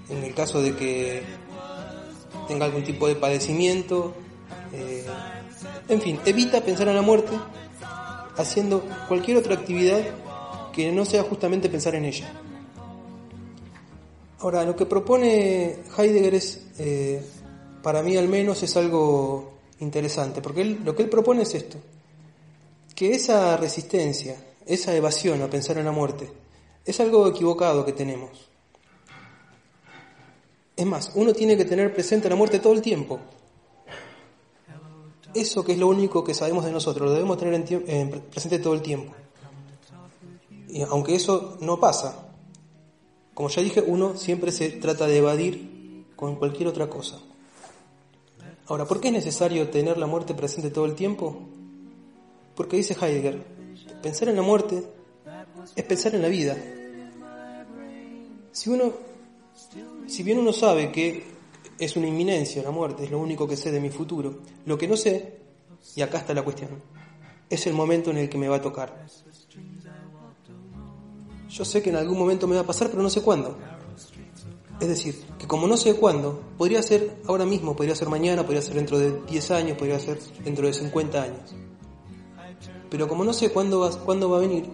[0.08, 1.22] en el caso de que
[2.46, 4.14] tenga algún tipo de padecimiento,
[4.72, 5.04] eh,
[5.88, 7.32] en fin, evita pensar en la muerte
[8.36, 10.00] haciendo cualquier otra actividad
[10.72, 12.32] que no sea justamente pensar en ella.
[14.40, 17.22] Ahora, lo que propone Heidegger es, eh,
[17.82, 21.78] para mí al menos, es algo interesante, porque lo que él propone es esto,
[22.94, 26.30] que esa resistencia, esa evasión a pensar en la muerte,
[26.84, 28.48] es algo equivocado que tenemos.
[30.76, 33.20] Es más, uno tiene que tener presente la muerte todo el tiempo.
[35.34, 38.74] Eso que es lo único que sabemos de nosotros, lo debemos tener en presente todo
[38.74, 39.12] el tiempo.
[40.68, 42.30] Y aunque eso no pasa,
[43.34, 47.18] como ya dije, uno siempre se trata de evadir con cualquier otra cosa.
[48.66, 51.48] Ahora, ¿por qué es necesario tener la muerte presente todo el tiempo?
[52.54, 53.42] Porque dice Heidegger,
[54.02, 54.84] pensar en la muerte
[55.74, 56.56] es pensar en la vida.
[58.52, 58.92] Si uno,
[60.06, 61.24] si bien uno sabe que
[61.80, 64.86] es una inminencia la muerte, es lo único que sé de mi futuro, lo que
[64.86, 65.38] no sé,
[65.96, 66.70] y acá está la cuestión,
[67.48, 69.06] es el momento en el que me va a tocar.
[71.48, 73.58] Yo sé que en algún momento me va a pasar, pero no sé cuándo.
[74.78, 78.62] Es decir, que como no sé cuándo, podría ser ahora mismo, podría ser mañana, podría
[78.62, 81.54] ser dentro de 10 años, podría ser dentro de 50 años.
[82.88, 84.70] Pero como no sé cuándo va, cuándo va a venir,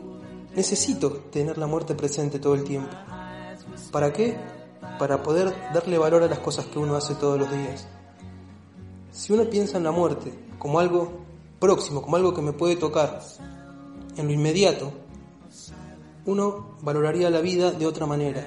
[0.55, 2.95] necesito tener la muerte presente todo el tiempo.
[3.91, 4.37] ¿Para qué?
[4.99, 7.87] Para poder darle valor a las cosas que uno hace todos los días.
[9.11, 11.27] Si uno piensa en la muerte como algo
[11.59, 13.23] próximo, como algo que me puede tocar
[14.17, 14.93] en lo inmediato,
[16.27, 18.47] uno valoraría la vida de otra manera.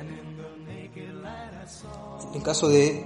[2.29, 3.05] En el caso de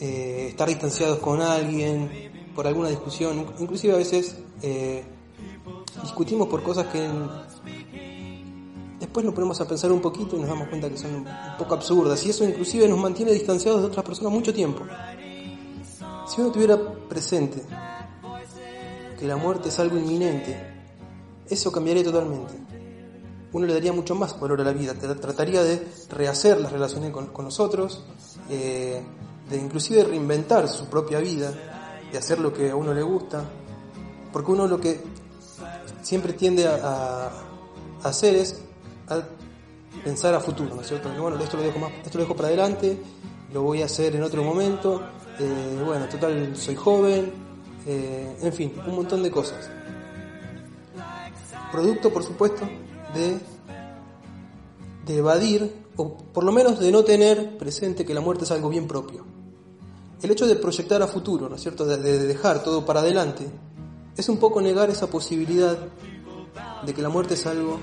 [0.00, 5.04] eh, estar distanciados con alguien por alguna discusión, inclusive a veces eh,
[6.02, 7.08] discutimos por cosas que
[8.98, 11.26] después nos ponemos a pensar un poquito y nos damos cuenta que son un
[11.58, 14.84] poco absurdas y eso inclusive nos mantiene distanciados de otras personas mucho tiempo.
[16.26, 16.78] Si uno tuviera
[17.08, 17.62] presente
[19.18, 20.56] que la muerte es algo inminente,
[21.48, 22.54] eso cambiaría totalmente.
[23.52, 27.44] Uno le daría mucho más valor a la vida, trataría de rehacer las relaciones con,
[27.44, 28.04] nosotros,
[28.50, 29.02] eh,
[29.48, 31.52] de inclusive reinventar su propia vida,
[32.12, 33.42] de hacer lo que a uno le gusta,
[34.32, 35.00] porque uno lo que
[36.02, 37.30] siempre tiende a,
[38.02, 38.60] hacer es
[40.04, 41.08] pensar a futuro, ¿no es cierto?
[41.20, 42.98] bueno, esto lo dejo más, esto lo dejo para adelante,
[43.52, 45.02] lo voy a hacer en otro momento,
[45.38, 47.32] eh, bueno, total soy joven,
[47.86, 49.70] eh, en fin, un montón de cosas.
[51.72, 52.68] Producto, por supuesto,
[53.14, 53.38] de,
[55.06, 58.68] de evadir, o por lo menos de no tener presente que la muerte es algo
[58.68, 59.24] bien propio.
[60.22, 63.46] El hecho de proyectar a futuro, ¿no es cierto?, de dejar todo para adelante,
[64.16, 65.78] es un poco negar esa posibilidad
[66.84, 67.78] de que la muerte es algo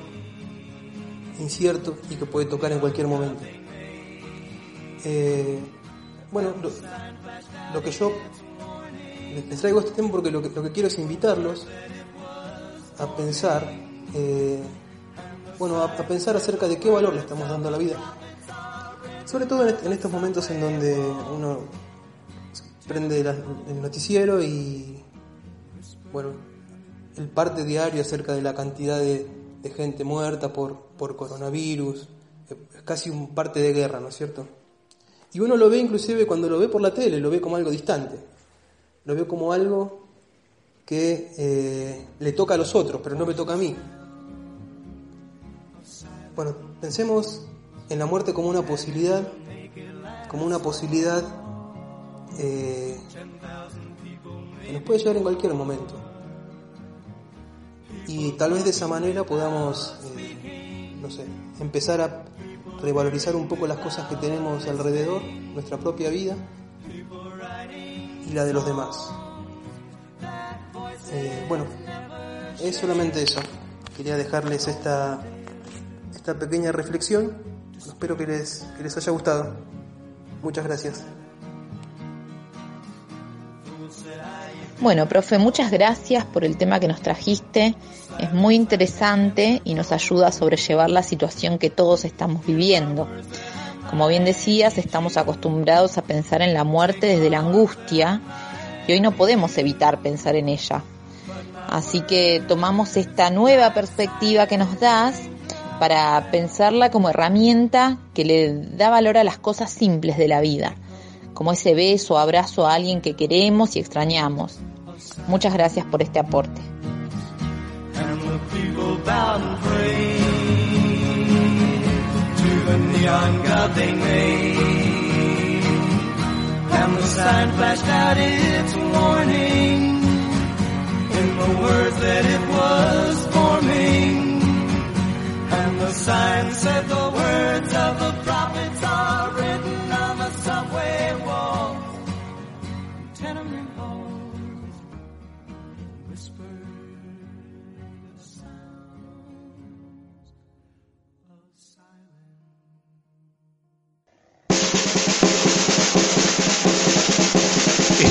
[1.40, 3.44] incierto y que puede tocar en cualquier momento.
[5.04, 5.60] Eh,
[6.32, 6.54] bueno,
[7.74, 8.12] lo, que yo
[9.50, 11.68] les traigo este tema porque lo que, quiero es invitarlos
[12.98, 13.70] a pensar,
[14.14, 14.60] eh,
[15.60, 17.98] bueno, a, pensar acerca de qué valor le estamos dando a la vida.
[19.26, 21.60] Sobre todo en, estos momentos en donde uno
[22.88, 25.04] prende el noticiero y
[26.12, 26.30] bueno,
[27.18, 29.35] el parte diario acerca de la cantidad de,
[29.70, 32.08] gente muerta por, por coronavirus,
[32.76, 34.48] es casi un parte de guerra, ¿no es cierto?
[35.34, 37.70] Y uno lo ve inclusive cuando lo ve por la tele, lo ve como algo
[37.70, 38.18] distante,
[39.04, 40.06] lo ve como algo
[40.86, 43.76] que eh, le toca a los otros, pero no me toca a mí.
[46.36, 47.42] Bueno, pensemos
[47.90, 49.28] en la muerte como una posibilidad,
[50.30, 51.24] como una posibilidad
[52.38, 53.00] eh,
[54.66, 56.05] que nos puede llegar en cualquier momento
[58.08, 61.26] y tal vez de esa manera podamos, eh, no sé,
[61.60, 62.24] empezar a
[62.82, 66.36] revalorizar un poco las cosas que tenemos alrededor, nuestra propia vida
[68.28, 69.12] y la de los demás.
[71.12, 71.66] Eh, bueno,
[72.62, 73.40] es solamente eso.
[73.96, 75.22] Quería dejarles esta,
[76.14, 77.32] esta pequeña reflexión.
[77.78, 79.54] Espero que les, que les haya gustado.
[80.44, 81.04] Muchas gracias.
[84.82, 87.76] Bueno, profe, muchas gracias por el tema que nos trajiste.
[88.20, 93.08] Es muy interesante y nos ayuda a sobrellevar la situación que todos estamos viviendo.
[93.90, 98.20] Como bien decías, estamos acostumbrados a pensar en la muerte desde la angustia
[98.86, 100.84] y hoy no podemos evitar pensar en ella.
[101.70, 105.22] Así que tomamos esta nueva perspectiva que nos das
[105.80, 110.76] para pensarla como herramienta que le da valor a las cosas simples de la vida
[111.36, 114.58] como ese beso abrazo a alguien que queremos y extrañamos.
[115.28, 116.62] Muchas gracias por este aporte.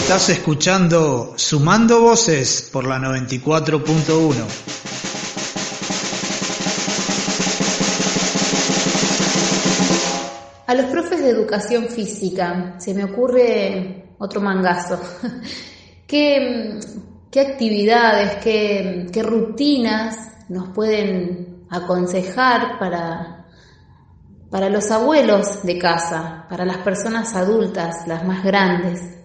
[0.04, 4.34] Estás escuchando Sumando Voces por la 94.1.
[10.66, 15.00] A los profes de educación física se me ocurre otro mangazo.
[16.06, 16.78] ¿Qué,
[17.34, 20.16] actividades, qué, qué rutinas
[20.50, 23.46] nos pueden aconsejar para,
[24.50, 29.23] para los abuelos de casa, para las personas adultas, las más grandes,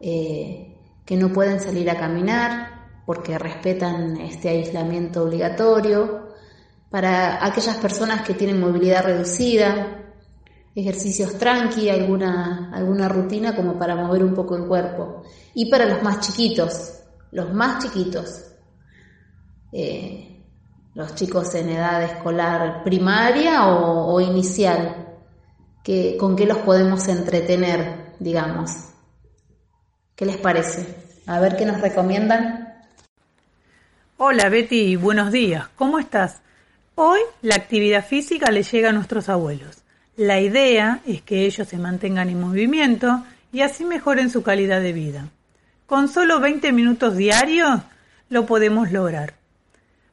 [0.00, 6.26] eh, que no pueden salir a caminar porque respetan este aislamiento obligatorio,
[6.90, 10.02] para aquellas personas que tienen movilidad reducida,
[10.74, 15.22] ejercicios tranqui, alguna, alguna rutina como para mover un poco el cuerpo.
[15.54, 17.00] Y para los más chiquitos,
[17.32, 18.44] los más chiquitos,
[19.72, 20.42] eh,
[20.94, 25.18] los chicos en edad escolar primaria o, o inicial,
[25.82, 28.70] que, ¿con qué los podemos entretener, digamos?
[30.16, 30.86] ¿Qué les parece?
[31.26, 32.74] A ver qué nos recomiendan.
[34.16, 35.68] Hola Betty, buenos días.
[35.76, 36.40] ¿Cómo estás?
[36.94, 39.82] Hoy la actividad física le llega a nuestros abuelos.
[40.16, 44.94] La idea es que ellos se mantengan en movimiento y así mejoren su calidad de
[44.94, 45.28] vida.
[45.84, 47.82] Con solo 20 minutos diarios
[48.30, 49.34] lo podemos lograr.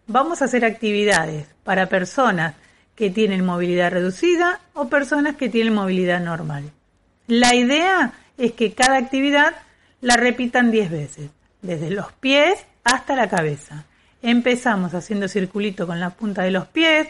[0.08, 2.56] Vamos a hacer actividades para personas
[2.98, 6.72] que tienen movilidad reducida o personas que tienen movilidad normal.
[7.28, 9.54] La idea es que cada actividad
[10.04, 11.30] la repitan 10 veces,
[11.62, 13.86] desde los pies hasta la cabeza.
[14.22, 17.08] Empezamos haciendo circulito con la punta de los pies,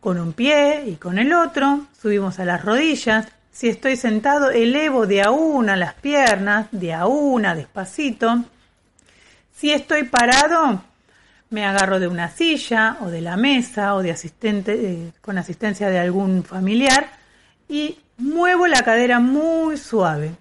[0.00, 3.28] con un pie y con el otro, subimos a las rodillas.
[3.52, 8.44] Si estoy sentado, elevo de a una las piernas, de a una, despacito.
[9.54, 10.82] Si estoy parado,
[11.50, 15.88] me agarro de una silla o de la mesa o de asistente, eh, con asistencia
[15.88, 17.10] de algún familiar
[17.68, 20.34] y muevo la cadera muy suave.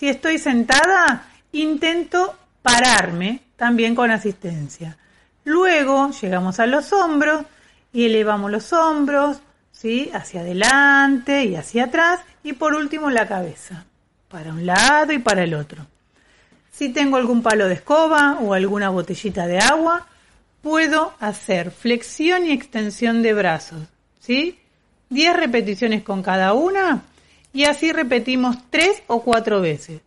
[0.00, 4.96] Si estoy sentada, intento pararme también con asistencia.
[5.44, 7.44] Luego llegamos a los hombros
[7.92, 9.40] y elevamos los hombros,
[9.70, 10.10] ¿sí?
[10.14, 13.84] Hacia adelante y hacia atrás y por último la cabeza,
[14.30, 15.86] para un lado y para el otro.
[16.72, 20.06] Si tengo algún palo de escoba o alguna botellita de agua,
[20.62, 23.82] puedo hacer flexión y extensión de brazos,
[24.18, 24.60] ¿sí?
[25.10, 27.02] 10 repeticiones con cada una
[27.52, 30.00] y así repetimos 3 o 4 veces.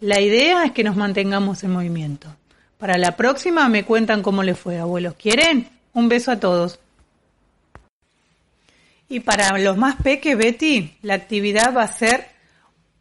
[0.00, 2.34] La idea es que nos mantengamos en movimiento.
[2.78, 5.14] Para la próxima me cuentan cómo les fue, abuelos.
[5.14, 5.68] ¿Quieren?
[5.92, 6.78] Un beso a todos.
[9.08, 12.28] Y para los más peque, Betty, la actividad va a ser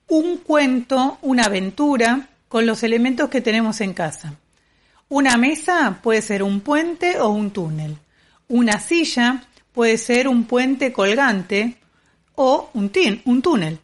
[0.08, 4.34] un cuento, una aventura con los elementos que tenemos en casa.
[5.08, 7.98] Una mesa puede ser un puente o un túnel.
[8.48, 11.78] Una silla puede ser un puente colgante
[12.42, 12.90] o un,
[13.26, 13.80] un túnel.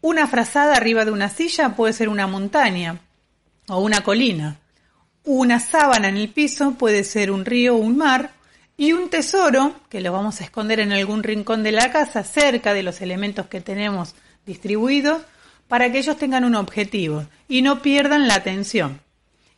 [0.00, 2.98] Una frazada arriba de una silla puede ser una montaña
[3.68, 4.58] o una colina.
[5.22, 8.32] Una sábana en el piso puede ser un río o un mar.
[8.76, 12.74] Y un tesoro, que lo vamos a esconder en algún rincón de la casa, cerca
[12.74, 15.22] de los elementos que tenemos distribuidos,
[15.68, 19.00] para que ellos tengan un objetivo y no pierdan la atención.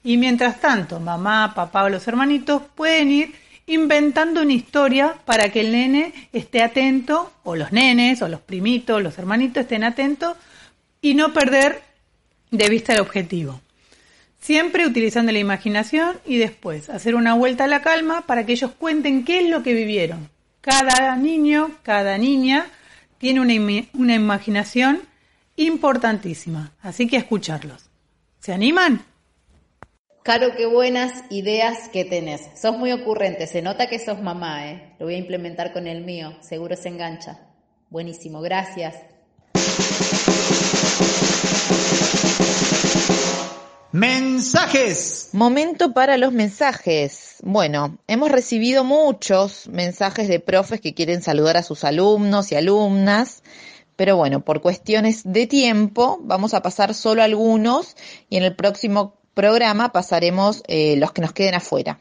[0.05, 3.35] Y mientras tanto, mamá, papá o los hermanitos pueden ir
[3.71, 9.01] inventando una historia para que el nene esté atento, o los nenes, o los primitos,
[9.01, 10.37] los hermanitos estén atentos,
[11.01, 11.81] y no perder
[12.51, 13.61] de vista el objetivo.
[14.41, 18.73] Siempre utilizando la imaginación y después hacer una vuelta a la calma para que ellos
[18.77, 20.31] cuenten qué es lo que vivieron.
[20.61, 22.67] Cada niño, cada niña
[23.19, 23.55] tiene una,
[23.95, 25.01] una imaginación
[25.55, 27.89] importantísima, así que escucharlos.
[28.41, 29.05] ¿Se animan?
[30.31, 32.43] Caro, qué buenas ideas que tenés.
[32.55, 34.95] Sos muy ocurrente, se nota que sos mamá, ¿eh?
[35.01, 37.41] Lo voy a implementar con el mío, seguro se engancha.
[37.89, 38.95] Buenísimo, gracias.
[43.91, 45.31] Mensajes.
[45.33, 47.39] Momento para los mensajes.
[47.43, 53.43] Bueno, hemos recibido muchos mensajes de profes que quieren saludar a sus alumnos y alumnas,
[53.97, 57.97] pero bueno, por cuestiones de tiempo vamos a pasar solo algunos
[58.29, 61.99] y en el próximo programa pasaremos eh, los que nos queden afuera.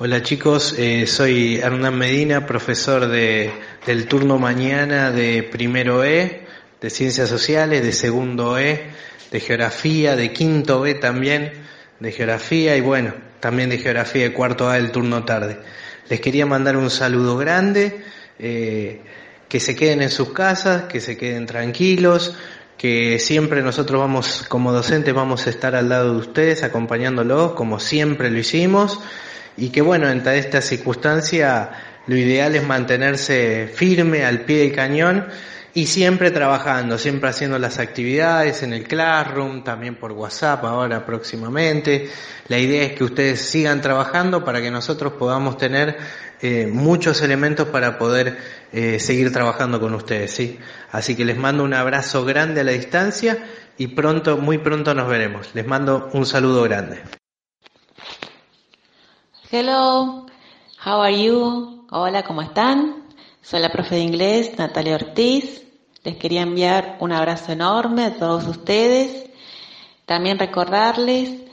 [0.00, 3.50] Hola chicos, eh, soy Hernán Medina, profesor de,
[3.84, 6.46] del turno mañana de primero E,
[6.80, 8.90] de Ciencias Sociales, de segundo E,
[9.32, 11.52] de Geografía, de quinto B también,
[11.98, 15.58] de Geografía y bueno, también de Geografía de cuarto A del turno tarde.
[16.08, 18.00] Les quería mandar un saludo grande,
[18.38, 19.00] eh,
[19.48, 22.36] que se queden en sus casas, que se queden tranquilos,
[22.78, 27.80] que siempre nosotros vamos, como docentes, vamos a estar al lado de ustedes, acompañándolos, como
[27.80, 29.00] siempre lo hicimos,
[29.56, 31.70] y que bueno, en esta circunstancia,
[32.06, 35.26] lo ideal es mantenerse firme al pie del cañón
[35.74, 42.10] y siempre trabajando, siempre haciendo las actividades en el Classroom, también por WhatsApp ahora próximamente.
[42.48, 45.98] La idea es que ustedes sigan trabajando para que nosotros podamos tener
[46.40, 48.38] eh, muchos elementos para poder
[48.72, 50.58] eh, seguir trabajando con ustedes, ¿sí?
[50.90, 53.44] Así que les mando un abrazo grande a la distancia
[53.76, 55.54] y pronto, muy pronto nos veremos.
[55.54, 57.02] Les mando un saludo grande.
[59.50, 60.26] Hello,
[60.84, 61.86] how are you?
[61.90, 63.07] Hola, ¿cómo están?
[63.48, 65.66] Soy la profe de inglés Natalia Ortiz.
[66.04, 69.24] Les quería enviar un abrazo enorme a todos ustedes.
[70.04, 71.44] También recordarles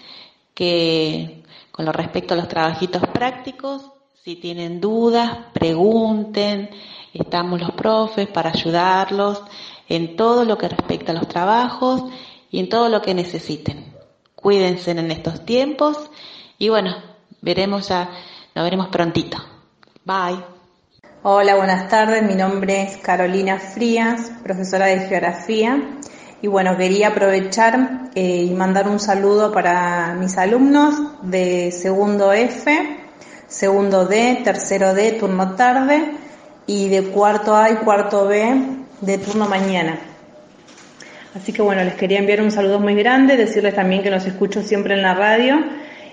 [0.54, 3.94] que con lo respecto a los trabajitos prácticos,
[4.26, 6.70] si tienen dudas, pregunten.
[7.14, 9.42] Estamos los profes para ayudarlos
[9.88, 12.04] en todo lo que respecta a los trabajos
[12.52, 13.96] y en todo lo que necesiten.
[14.36, 16.10] Cuídense en estos tiempos
[16.58, 16.94] y bueno,
[17.40, 18.10] veremos ya,
[18.54, 19.38] nos veremos prontito.
[20.04, 20.55] Bye.
[21.28, 22.22] Hola, buenas tardes.
[22.22, 25.98] Mi nombre es Carolina Frías, profesora de Geografía.
[26.40, 33.00] Y bueno, quería aprovechar eh, y mandar un saludo para mis alumnos de segundo F,
[33.48, 36.12] segundo D, tercero D, turno tarde
[36.68, 38.62] y de cuarto A y cuarto B
[39.02, 39.98] de turno mañana.
[41.34, 44.62] Así que bueno, les quería enviar un saludo muy grande, decirles también que los escucho
[44.62, 45.56] siempre en la radio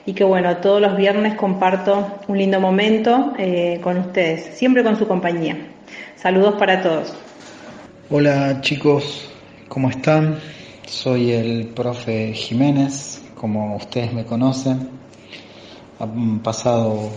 [0.05, 4.97] y que bueno, todos los viernes comparto un lindo momento eh, con ustedes, siempre con
[4.99, 5.57] su compañía.
[6.17, 7.15] Saludos para todos.
[8.11, 9.31] Hola chicos,
[9.69, 10.39] ¿cómo están?
[10.87, 14.89] Soy el profe Jiménez, como ustedes me conocen.
[15.99, 17.11] Han pasado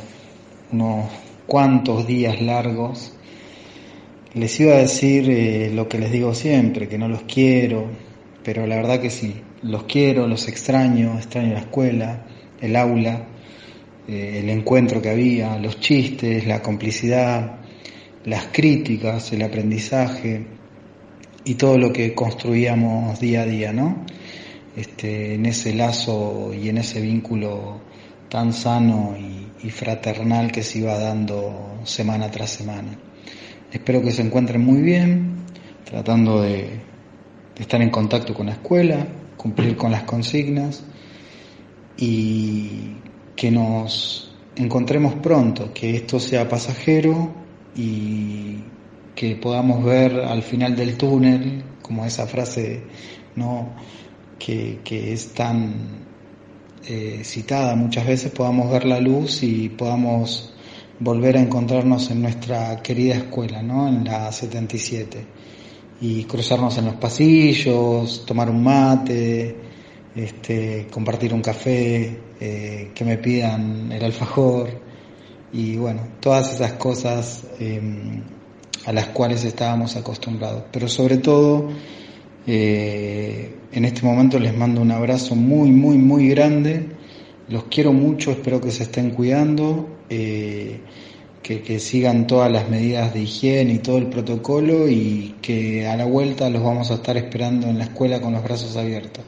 [0.71, 1.05] unos
[1.47, 3.15] cuantos días largos
[4.35, 7.85] les iba a decir eh, lo que les digo siempre, que no los quiero,
[8.43, 12.25] pero la verdad que sí, los quiero, los extraño, extraño la escuela,
[12.65, 13.27] el aula,
[14.07, 17.59] eh, el encuentro que había, los chistes, la complicidad,
[18.25, 20.45] las críticas, el aprendizaje
[21.43, 24.05] y todo lo que construíamos día a día, ¿no?
[24.75, 27.81] Este, en ese lazo y en ese vínculo
[28.29, 32.97] tan sano y fraternal que se iba dando semana tras semana.
[33.75, 35.35] Espero que se encuentren muy bien,
[35.83, 36.79] tratando de,
[37.59, 39.05] estar en contacto con la escuela,
[39.35, 40.83] cumplir con las consignas
[41.97, 42.97] y
[43.35, 47.33] que nos encontremos pronto, que esto sea pasajero
[47.75, 48.57] y
[49.15, 52.83] que podamos ver al final del túnel, como esa frase
[53.35, 53.69] ¿no?
[54.39, 54.79] que,
[55.13, 56.05] es tan
[56.87, 60.53] eh, citada muchas veces, podamos ver la luz y podamos
[60.99, 63.87] volver a encontrarnos en nuestra querida escuela, ¿no?
[63.87, 65.25] En la 77.
[66.01, 69.55] Y cruzarnos en los pasillos, tomar un mate,
[70.15, 74.69] este, compartir un café, eh, que me pidan el alfajor
[75.53, 78.21] y bueno, todas esas cosas em,
[78.85, 80.63] a las cuales estábamos acostumbrados.
[80.71, 81.69] Pero sobre todo,
[82.45, 86.87] eh, en este momento les mando un abrazo muy, muy, muy grande.
[87.47, 90.79] Los quiero mucho, espero que se estén cuidando eh,
[91.41, 96.05] que, sigan todas las medidas de higiene y todo el protocolo y que a la
[96.05, 99.23] vuelta los vamos a estar esperando en la escuela con los brazos abiertos.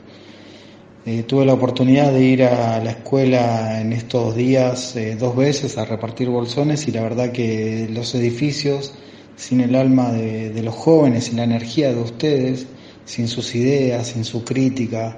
[1.08, 5.78] Eh, tuve la oportunidad de ir a la escuela en estos días eh, dos veces
[5.78, 8.94] a repartir bolsones y la verdad que los edificios,
[9.38, 12.68] sin el alma de, los jóvenes, sin la energía de ustedes,
[13.06, 15.18] sin sus ideas, sin su crítica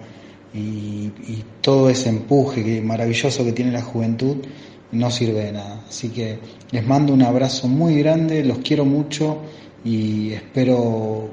[0.53, 4.45] y, y todo ese empuje maravilloso que tiene la juventud,
[4.91, 5.85] no sirve de nada.
[5.89, 6.37] Así que
[6.69, 9.39] les mando un abrazo muy grande, los quiero mucho
[9.83, 11.31] y espero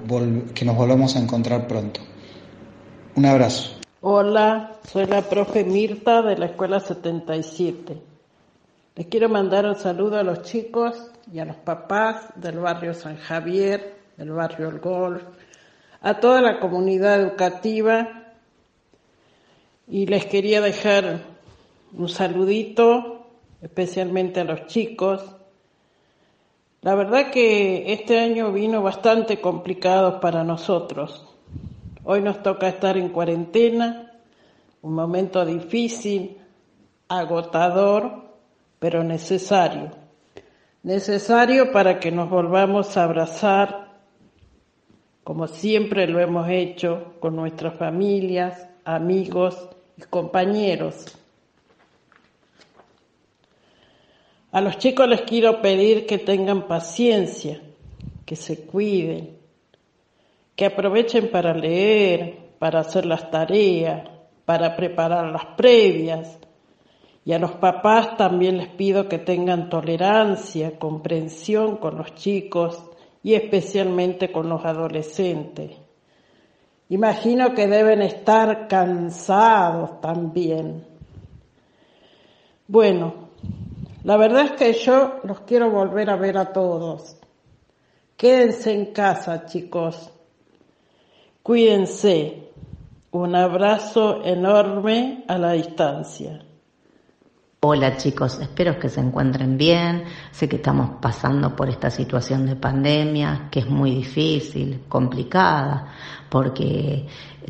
[0.55, 2.01] que nos volvamos a encontrar pronto.
[3.17, 3.76] Un abrazo.
[4.09, 8.01] Hola, soy la profe Mirta de la Escuela 77.
[8.95, 13.17] Les quiero mandar un saludo a los chicos y a los papás del barrio San
[13.17, 15.25] Javier, del barrio El Golf,
[16.01, 18.33] a toda la comunidad educativa
[19.89, 21.23] y les quería dejar
[21.93, 23.27] un saludito
[23.61, 25.25] especialmente a los chicos.
[26.83, 31.27] La verdad que este año vino bastante complicado para nosotros.
[32.09, 34.13] Hoy nos toca estar en cuarentena,
[34.81, 36.37] un momento difícil,
[37.09, 38.31] agotador,
[38.79, 39.91] pero necesario.
[40.85, 43.99] Necesario para que nos volvamos a abrazar,
[45.25, 51.07] como siempre lo hemos hecho con nuestras familias, amigos y compañeros.
[54.53, 57.61] A los chicos les quiero pedir que tengan paciencia,
[58.25, 59.36] que se cuiden,
[60.57, 64.09] que aprovechen para leer, para hacer las tareas,
[64.47, 66.39] para preparar las previas.
[67.25, 72.83] Y a los papás también les pido que tengan tolerancia, comprensión con los chicos
[73.23, 75.73] y especialmente con los adolescentes.
[76.89, 80.87] Imagino que deben estar cansados también.
[82.69, 83.31] Bueno,
[84.05, 87.17] la verdad es que yo los quiero volver a ver a todos.
[88.17, 90.13] Quédense en casa, chicos.
[91.47, 92.51] Cuídense.
[93.13, 96.43] Un abrazo enorme a la distancia.
[97.61, 100.03] Hola chicos, espero que se encuentren bien.
[100.33, 105.87] Sé que estamos pasando por esta situación de pandemia, que es muy difícil, complicada,
[106.29, 107.07] porque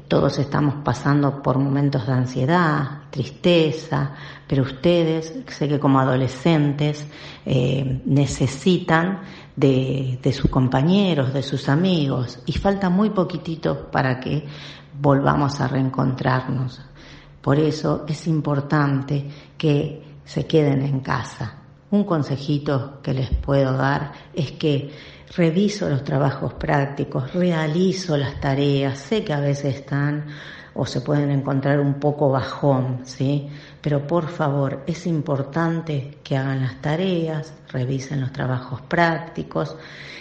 [0.09, 4.13] todos estamos pasando por momentos de ansiedad, tristeza,
[4.47, 7.07] pero ustedes, sé que como adolescentes,
[7.47, 9.23] eh, necesitan
[9.57, 14.45] de, sus compañeros, de sus amigos, y falta muy poquitito para que
[15.01, 16.81] volvamos a reencontrarnos.
[17.41, 19.27] Por eso es importante
[19.57, 21.63] que se queden en casa.
[21.91, 24.91] Un consejito que les puedo dar es que
[25.35, 30.27] reviso los trabajos prácticos, realizo las tareas, sé que a veces están
[30.77, 33.49] o se pueden encontrar un poco bajón, ¿sí?
[33.81, 39.77] Pero por favor, es importante que hagan las tareas, revisen los trabajos prácticos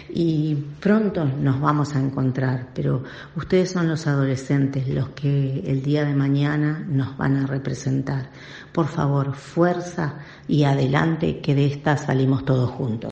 [0.10, 3.04] y pronto nos vamos a encontrar, pero
[3.36, 8.30] ustedes son los adolescentes los que el día de mañana nos van a representar.
[8.72, 13.12] Por favor, fuerza y adelante que de esta salimos todos juntos.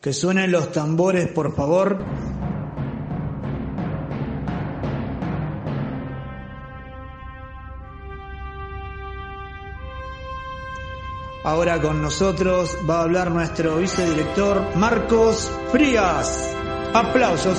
[0.00, 2.04] Que suenen los tambores, por favor.
[11.44, 16.54] Ahora con nosotros va a hablar nuestro vicedirector Marcos Frías.
[16.94, 17.58] Aplausos.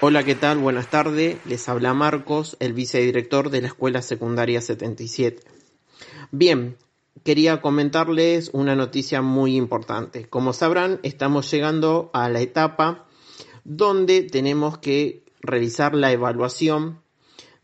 [0.00, 0.58] Hola, ¿qué tal?
[0.58, 1.38] Buenas tardes.
[1.44, 5.42] Les habla Marcos, el vicedirector de la Escuela Secundaria 77.
[6.30, 6.76] Bien,
[7.24, 10.28] quería comentarles una noticia muy importante.
[10.28, 13.08] Como sabrán, estamos llegando a la etapa
[13.72, 17.02] donde tenemos que realizar la evaluación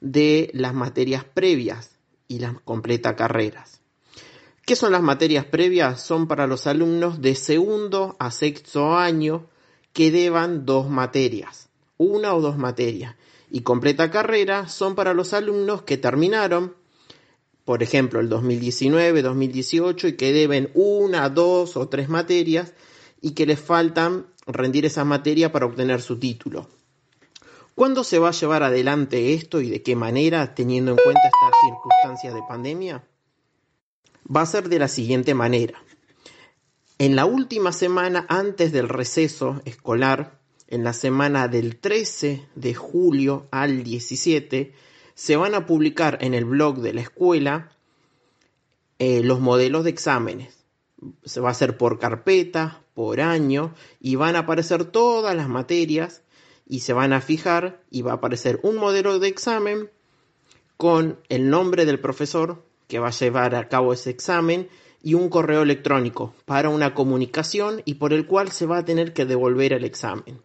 [0.00, 1.98] de las materias previas
[2.28, 3.80] y las completa carreras.
[4.64, 6.00] ¿Qué son las materias previas?
[6.00, 9.48] Son para los alumnos de segundo a sexto año
[9.92, 13.16] que deban dos materias, una o dos materias.
[13.50, 16.76] Y completa carrera son para los alumnos que terminaron,
[17.64, 22.74] por ejemplo, el 2019, 2018 y que deben una, dos o tres materias
[23.20, 26.68] y que les faltan rendir esa materia para obtener su título.
[27.74, 31.52] ¿Cuándo se va a llevar adelante esto y de qué manera, teniendo en cuenta estas
[31.68, 33.04] circunstancias de pandemia?
[34.34, 35.82] Va a ser de la siguiente manera.
[36.98, 43.46] En la última semana antes del receso escolar, en la semana del 13 de julio
[43.50, 44.72] al 17,
[45.14, 47.72] se van a publicar en el blog de la escuela
[48.98, 50.64] eh, los modelos de exámenes.
[51.24, 56.22] Se va a hacer por carpeta, por año y van a aparecer todas las materias
[56.66, 59.90] y se van a fijar y va a aparecer un modelo de examen
[60.78, 64.70] con el nombre del profesor que va a llevar a cabo ese examen
[65.02, 69.12] y un correo electrónico para una comunicación y por el cual se va a tener
[69.12, 70.40] que devolver el examen.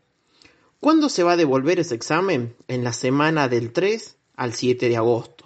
[0.81, 2.53] ¿Cuándo se va a devolver ese examen?
[2.67, 5.45] En la semana del 3 al 7 de agosto.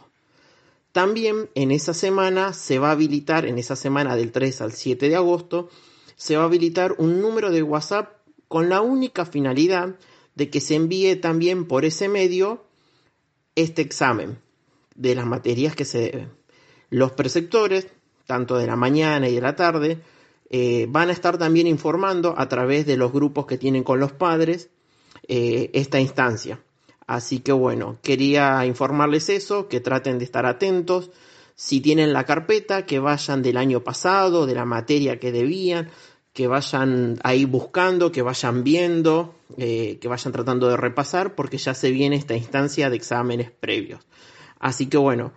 [0.92, 5.08] También en esa semana se va a habilitar, en esa semana del 3 al 7
[5.08, 5.70] de agosto,
[6.16, 8.14] se va a habilitar un número de WhatsApp
[8.48, 9.96] con la única finalidad
[10.36, 12.66] de que se envíe también por ese medio
[13.56, 14.40] este examen
[14.96, 16.32] de las materias que se deben.
[16.90, 17.88] Los preceptores,
[18.26, 20.02] tanto de la mañana y de la tarde,
[20.50, 24.12] eh, van a estar también informando a través de los grupos que tienen con los
[24.12, 24.70] padres
[25.28, 26.64] eh, esta instancia.
[27.08, 31.12] Así que bueno, quería informarles eso, que traten de estar atentos,
[31.56, 35.90] si tienen la carpeta, que vayan del año pasado, de la materia que debían,
[36.34, 41.74] que vayan ahí buscando, que vayan viendo, eh, que vayan tratando de repasar, porque ya
[41.74, 44.02] se viene esta instancia de exámenes previos.
[44.60, 45.32] Así que bueno,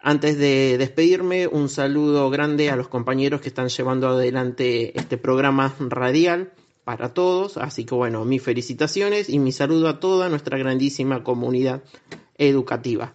[0.00, 5.74] antes de despedirme, un saludo grande a los compañeros que están llevando adelante este programa
[5.78, 6.52] radial
[6.84, 7.56] para todos.
[7.58, 11.82] Así que bueno, mis felicitaciones y mi saludo a toda nuestra grandísima comunidad
[12.38, 13.14] educativa.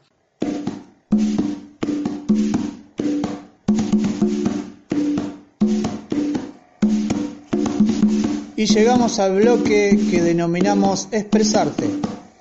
[8.66, 11.86] Y llegamos al bloque que denominamos Expresarte,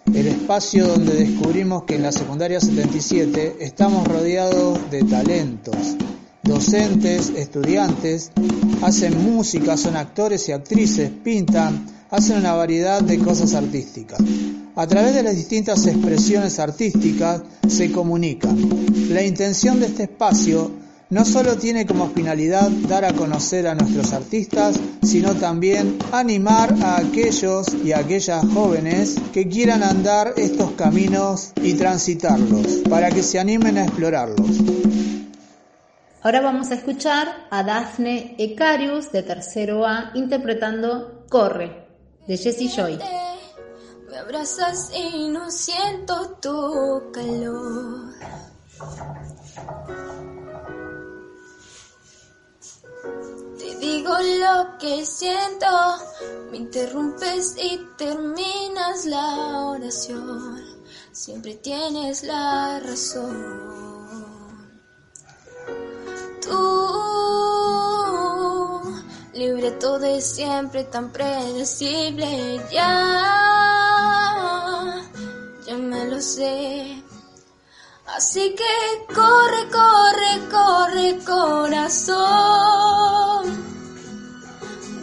[0.07, 5.77] el espacio donde descubrimos que en la secundaria 77 estamos rodeados de talentos,
[6.43, 8.31] docentes, estudiantes,
[8.81, 14.20] hacen música, son actores y actrices, pintan, hacen una variedad de cosas artísticas.
[14.77, 18.57] A través de las distintas expresiones artísticas se comunican.
[19.11, 24.13] La intención de este espacio no solo tiene como finalidad dar a conocer a nuestros
[24.13, 31.75] artistas, sino también animar a aquellos y aquellas jóvenes que quieran andar estos caminos y
[31.75, 34.51] transitarlos, para que se animen a explorarlos.
[36.23, 41.87] Ahora vamos a escuchar a Daphne Ecarius de tercero A interpretando Corre
[42.27, 42.99] de Jessie Joy.
[44.09, 48.15] Me abrazas y no siento tu calor.
[53.85, 55.66] Digo lo que siento,
[56.51, 60.62] me interrumpes y terminas la oración.
[61.12, 63.35] Siempre tienes la razón.
[66.41, 66.61] Tú,
[69.35, 74.03] libreto de siempre tan predecible, ya,
[75.66, 77.03] ya me lo sé.
[78.16, 82.95] Así que corre, corre, corre, corazón.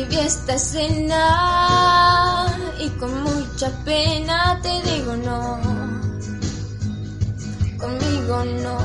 [0.00, 2.46] Ya viví esta escena
[2.78, 5.90] y con mucha pena te digo no
[7.80, 8.78] conmigo no.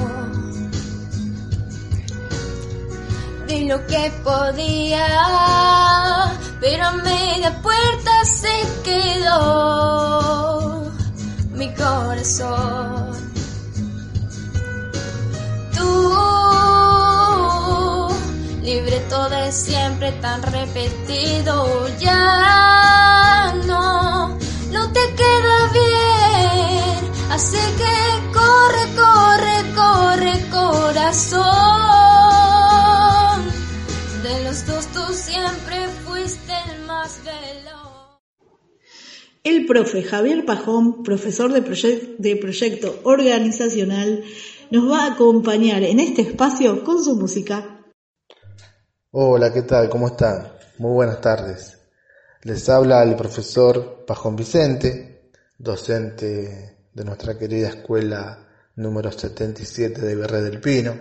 [3.48, 5.06] Di lo que podía,
[6.60, 10.92] pero a media puerta se quedó
[11.54, 13.14] mi corazón.
[15.76, 16.35] Tú,
[18.66, 24.30] libreto de siempre tan repetido, ya no,
[24.72, 27.12] no te queda bien.
[27.30, 27.96] Así que
[28.34, 31.44] corre, corre, corre, corazón.
[34.24, 38.20] De los dos tú siempre fuiste el más veloz.
[39.44, 44.24] El profe Javier Pajón, profesor de, proyec de proyecto organizacional,
[44.72, 47.75] nos va a acompañar en este espacio con su música.
[49.18, 49.90] Hola, ¿qué tal?
[49.90, 50.52] ¿Cómo están?
[50.78, 51.78] Muy buenas tardes.
[52.42, 58.46] Les habla el profesor Pajón Vicente, docente de nuestra querida escuela
[58.76, 61.00] número 77 de Berre del Pino.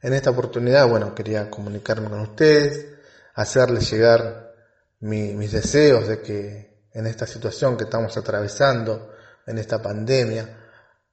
[0.00, 2.86] En esta oportunidad, bueno, quería comunicarme con ustedes,
[3.34, 4.54] hacerles llegar
[5.00, 9.12] mi, mis deseos de que en esta situación que estamos atravesando,
[9.46, 10.56] en esta pandemia,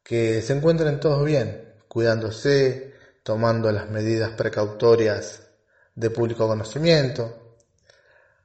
[0.01, 5.41] que se encuentren todos bien, cuidándose, tomando las medidas precautorias
[5.97, 7.55] de público conocimiento.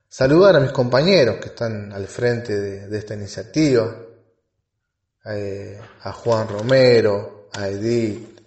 [0.09, 3.95] Saludar a mis compañeros que están al frente de, esta iniciativa,
[5.27, 8.41] eh, a Juan Romero, a Edith,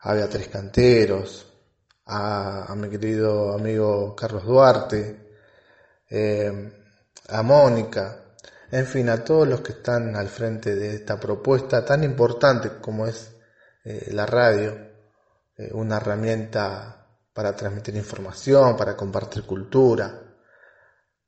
[0.00, 1.46] a Beatriz Canteros,
[2.06, 5.16] a, mi querido amigo Carlos Duarte,
[6.10, 6.72] eh,
[7.28, 8.20] a Mónica,
[8.70, 13.06] en fin, a todos los que están al frente de esta propuesta tan importante como
[13.06, 13.30] es
[13.84, 14.76] eh, la radio,
[15.72, 16.95] una herramienta
[17.36, 20.22] para transmitir información, para compartir cultura.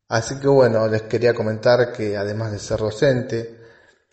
[0.09, 3.61] Así que bueno, les quería comentar que además de ser docente,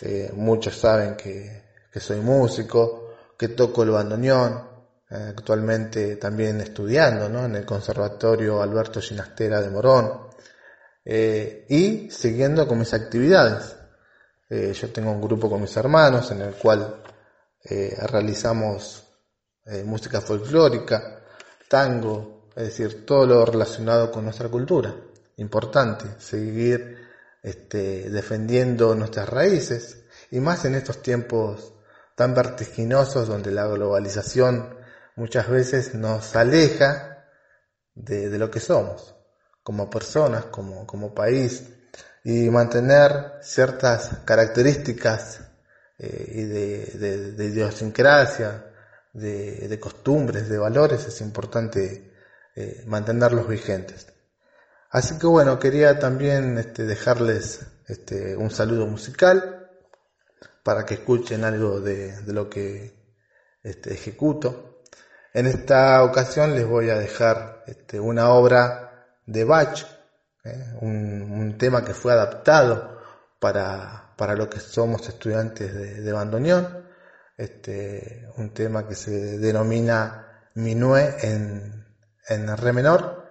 [0.02, 4.62] eh, muchos saben que, que, soy músico, que toco el bandoneón,
[5.10, 7.46] eh, actualmente también estudiando ¿no?
[7.46, 10.28] en el Conservatorio Alberto Ginastera de Morón,
[11.06, 13.74] eh, y siguiendo con mis actividades.
[14.50, 17.02] Yo tengo un grupo con mis hermanos en el cual
[17.64, 19.04] realizamos
[19.84, 21.15] música folclórica,
[21.68, 24.96] tango, es decir, todo lo relacionado con nuestra cultura.
[25.38, 26.98] Importante, seguir
[27.42, 31.74] este, defendiendo nuestras raíces, y más en estos tiempos
[32.16, 34.78] tan vertiginosos donde la globalización
[35.16, 37.26] muchas veces nos aleja
[37.94, 39.16] de, lo que somos,
[39.64, 41.64] como personas, como, como país,
[42.24, 45.42] y mantener ciertas características
[45.98, 48.72] eh, y de, de, de idiosincrasia,
[49.16, 52.14] de, de, costumbres, de valores, es importante
[52.56, 54.08] eh, mantenerlos vigentes.
[54.90, 59.70] Así que bueno, quería también este, dejarles este, un saludo musical
[60.64, 62.94] para que escuchen algo de, de lo que
[63.64, 64.82] este, ejecuto.
[65.34, 69.86] En esta ocasión les voy a dejar este, una obra de Bach,
[70.44, 70.74] ¿eh?
[70.82, 73.00] un, un, tema que fue adaptado
[73.40, 76.85] para, para lo que somos estudiantes de, de bandoneón,
[77.38, 80.22] este, un tema que se denomina
[80.56, 81.86] Minué en,
[82.30, 83.30] en re menor.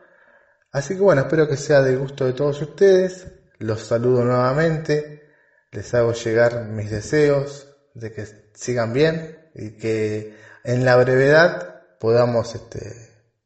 [0.73, 3.27] Así que bueno, espero que sea del gusto de todos ustedes.
[3.59, 5.33] Los saludo nuevamente.
[5.71, 12.55] Les hago llegar mis deseos de que sigan bien y que en la brevedad podamos
[12.55, 12.93] este,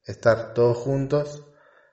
[0.04, 1.44] estar todos juntos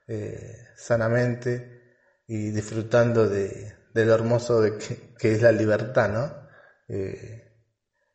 [0.08, 1.94] eh, sanamente
[2.26, 6.48] y disfrutando de, lo hermoso de que, que, es la libertad, ¿no?
[6.88, 7.45] Eh,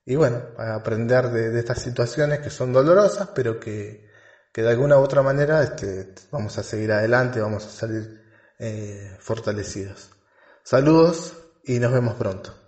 [0.06, 4.10] y bueno, aprender de, de, estas situaciones que son dolorosas, pero que,
[4.52, 8.22] que de alguna u otra manera este, vamos a seguir adelante, vamos a salir
[8.60, 10.10] eh, fortalecidos.
[10.64, 11.34] Saludos
[11.64, 12.61] y nos vemos pronto.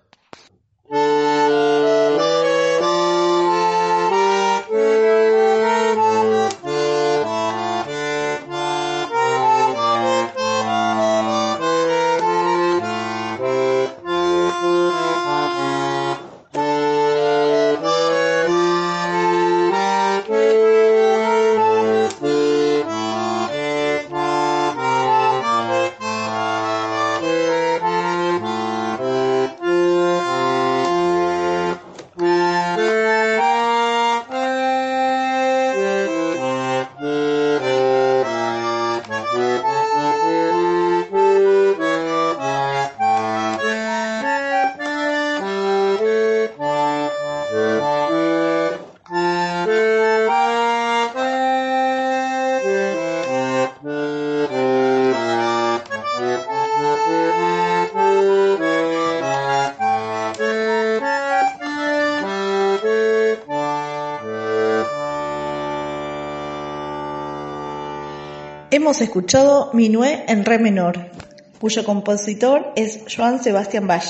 [68.94, 71.10] Hemos escuchado Minué en re menor,
[71.60, 74.06] cuyo compositor es Joan Sebastian Bach.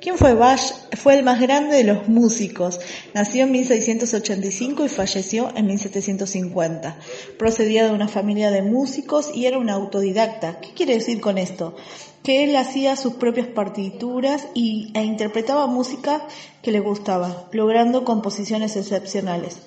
[0.00, 0.60] ¿Quién fue Bach?
[0.96, 2.80] Fue el más grande de los músicos.
[3.14, 6.98] Nació en 1685 y falleció en 1750.
[7.38, 10.58] Procedía de una familia de músicos y era un autodidacta.
[10.58, 11.76] ¿Qué quiere decir con esto?
[12.24, 16.20] Que él hacía sus propias partituras y, e interpretaba música
[16.62, 19.58] que le gustaba, logrando composiciones excepcionales.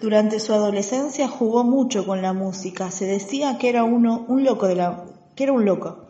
[0.00, 2.90] Durante su adolescencia jugó mucho con la música.
[2.90, 6.06] Se decía que era uno, un loco de la, que era un loco.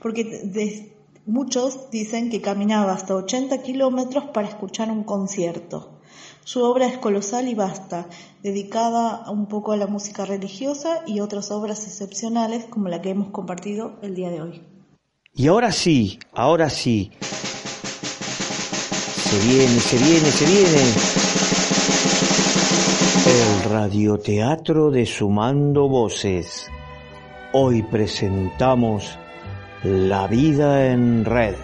[0.00, 0.92] Porque
[1.26, 5.98] muchos dicen que caminaba hasta 80 kilómetros para escuchar un concierto.
[6.44, 8.08] Su obra es colosal y vasta,
[8.42, 13.30] dedicada un poco a la música religiosa y otras obras excepcionales como la que hemos
[13.30, 14.62] compartido el día de hoy.
[15.34, 17.10] Y ahora sí, ahora sí.
[19.16, 21.21] Se viene, se viene, se viene.
[23.32, 26.70] El radioteatro de Sumando Voces.
[27.54, 29.18] Hoy presentamos
[29.82, 31.54] La vida en red,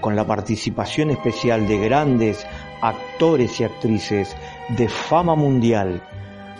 [0.00, 2.46] con la participación especial de grandes
[2.80, 4.36] actores y actrices
[4.68, 6.00] de fama mundial.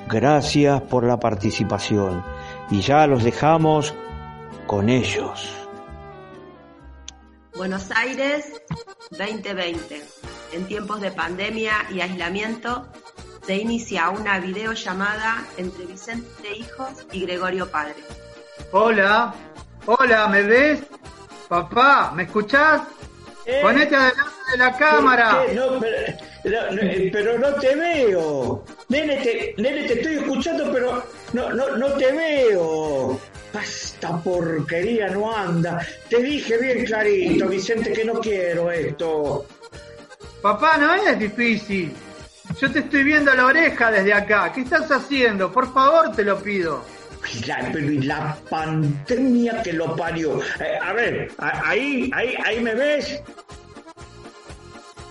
[0.08, 2.24] Gracias por la participación
[2.72, 3.94] y ya los dejamos
[4.66, 5.48] con ellos.
[7.56, 8.52] Buenos Aires
[9.12, 10.02] 2020.
[10.54, 12.88] En tiempos de pandemia y aislamiento,
[13.46, 17.96] se inicia una videollamada entre Vicente Hijos y Gregorio Padre.
[18.72, 19.34] Hola,
[19.86, 20.80] hola, ¿me ves?
[21.48, 22.82] Papá, ¿me escuchás?
[23.44, 25.44] Eh, Ponete adelante de la cámara.
[25.54, 26.80] No, pero, no,
[27.12, 28.64] pero, no, te veo.
[28.88, 33.20] Nene te, nene, te estoy escuchando, pero no, no, no te veo.
[33.62, 35.86] Esta porquería no anda.
[36.08, 39.46] Te dije bien clarito, Vicente, que no quiero esto.
[40.40, 41.94] Papá, no es difícil.
[42.64, 44.50] Yo te estoy viendo la oreja desde acá.
[44.50, 45.52] ¿Qué estás haciendo?
[45.52, 46.82] Por favor, te lo pido.
[47.46, 50.40] La, la pandemia que lo parió.
[50.58, 53.20] Eh, a ver, ahí, ahí, ahí me ves.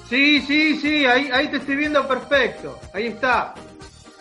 [0.10, 2.80] Sí, sí, sí, ahí, ahí te estoy viendo perfecto.
[2.92, 3.54] Ahí está.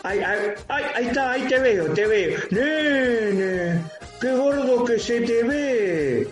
[0.02, 2.38] Ahí, ahí, ahí está, ahí te veo, te veo.
[2.50, 3.82] Nene,
[4.20, 6.28] qué gordo que se te ve.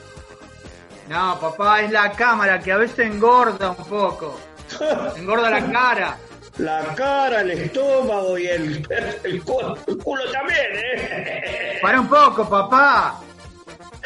[1.08, 4.38] No, papá, es la cámara que a veces engorda un poco.
[5.16, 6.18] Engorda la cara.
[6.60, 8.86] La cara, el estómago y el,
[9.24, 11.78] el, culo, el culo también, ¿eh?
[11.80, 13.20] Para un poco, papá.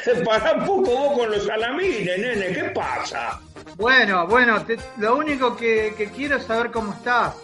[0.25, 3.41] Para un poco vos con los salamines, nene, ¿qué pasa?
[3.77, 7.35] Bueno, bueno, te- lo único que, que quiero es saber cómo estás.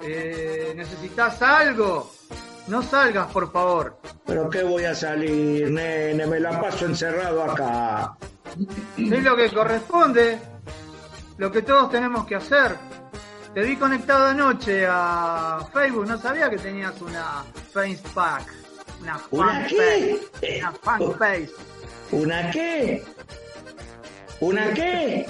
[0.00, 2.10] Eh, ¿Necesitas algo?
[2.68, 3.98] No salgas, por favor.
[4.24, 8.16] Pero qué voy a salir, nene, me la paso encerrado acá.
[8.96, 10.38] Es lo que corresponde.
[11.36, 12.76] Lo que todos tenemos que hacer.
[13.56, 16.06] Te vi conectado anoche a Facebook.
[16.06, 17.42] No sabía que tenías una
[18.12, 18.42] Pack.
[19.00, 20.20] Una ¿Una qué?
[20.58, 21.50] Una fanpage.
[22.12, 23.02] ¿Una qué?
[24.40, 25.26] ¿Una qué?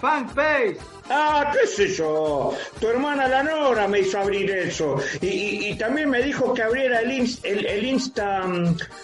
[0.00, 0.78] Fanpage.
[1.10, 2.54] Ah, qué sé yo.
[2.78, 4.98] Tu hermana la Nora me hizo abrir eso.
[5.20, 8.44] Y, y- y también me dijo que abriera el, ins- el, el Insta...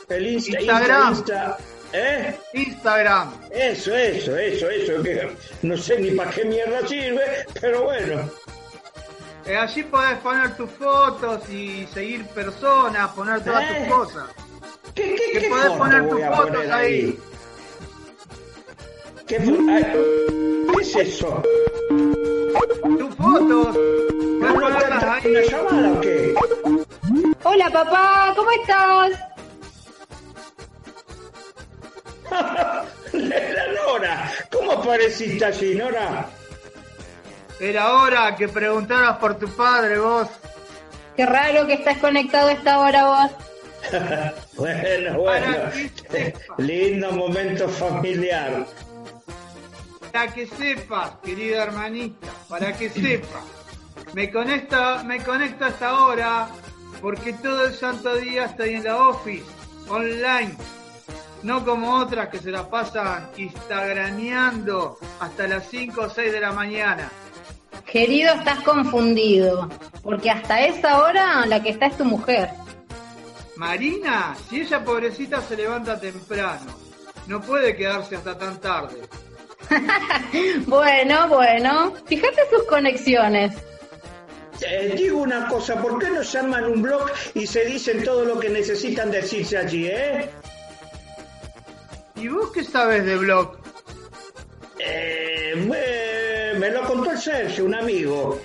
[0.09, 0.61] El Insta...
[0.61, 1.11] Instagram.
[1.13, 1.57] Insta, Insta-
[1.93, 2.37] ¿Eh?
[2.53, 3.33] Instagram.
[3.51, 5.03] Eso, eso, eso, eso.
[5.03, 5.31] Que
[5.63, 8.31] no sé ni para qué mierda sirve, pero bueno.
[9.47, 13.85] Eh, allí podés poner tus fotos y seguir personas, poner todas ¿Eh?
[13.87, 14.25] tus cosas.
[14.95, 16.95] ¿Qué, qué, Que qué podés foto poner tus fotos poner ahí.
[16.95, 17.19] ahí?
[19.27, 21.43] ¿Qué, fo- ay, ¿Qué es eso?
[22.99, 23.77] Tus fotos.
[24.41, 26.35] ¿No, no está entrando una llamada o qué?
[27.45, 29.11] Hola papá, ¿cómo estás?
[33.13, 36.29] La Nora, ¿cómo apareciste allí, Nora?
[37.61, 40.29] Era hora que preguntaras por tu padre, vos.
[41.17, 43.31] Qué raro que estás conectado a esta hora vos.
[44.57, 45.57] bueno, bueno.
[46.59, 48.67] Lindo momento familiar.
[50.13, 53.43] Para que sepas, querida hermanita, para que sepas.
[54.15, 56.49] Me conecto, me conecto a esta hora
[57.01, 59.45] porque todo el santo día estoy en la office,
[59.89, 60.57] online.
[61.43, 66.53] No como otras que se la pasan instagrameando hasta las 5 o 6 de la
[66.53, 67.11] mañana.
[67.91, 69.69] Querido, estás confundido,
[70.03, 72.51] porque hasta esa hora la que está es tu mujer.
[73.57, 76.67] Marina, si ella pobrecita se levanta temprano,
[77.27, 79.01] no puede quedarse hasta tan tarde.
[80.67, 83.55] Bueno, bueno, fíjate sus conexiones.
[84.61, 88.39] Eh, digo una cosa, ¿por qué no llaman un blog y se dicen todo lo
[88.39, 90.31] que necesitan decirse allí, eh?
[92.19, 93.57] ¿Y vos qué sabes de blog?
[94.79, 98.41] Eh, me, me lo contó el Sergio, un amigo.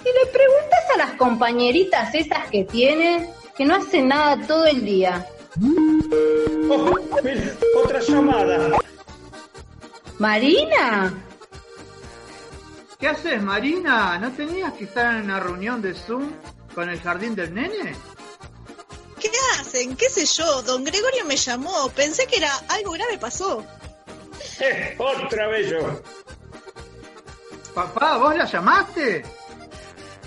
[0.00, 4.84] Y le preguntas a las compañeritas esas que tienes que no hacen nada todo el
[4.84, 5.26] día.
[6.70, 7.52] Oh, mira,
[7.84, 8.78] otra llamada.
[10.18, 11.12] Marina,
[13.02, 14.16] ¿Qué haces, Marina?
[14.18, 16.30] ¿No tenías que estar en una reunión de Zoom
[16.72, 17.96] con el jardín del nene?
[19.22, 19.96] ¿Qué hacen?
[19.96, 20.62] ¿Qué sé yo?
[20.62, 21.88] Don Gregorio me llamó.
[21.90, 23.64] Pensé que era algo grave pasó.
[24.58, 26.02] Eh, otra vez yo.
[27.72, 29.24] Papá, ¿vos la llamaste?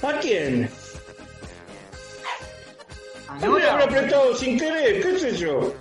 [0.02, 0.72] ¿A quién?
[3.28, 3.74] A Me Nora.
[3.74, 5.74] habrá apretado sin querer, qué sé yo.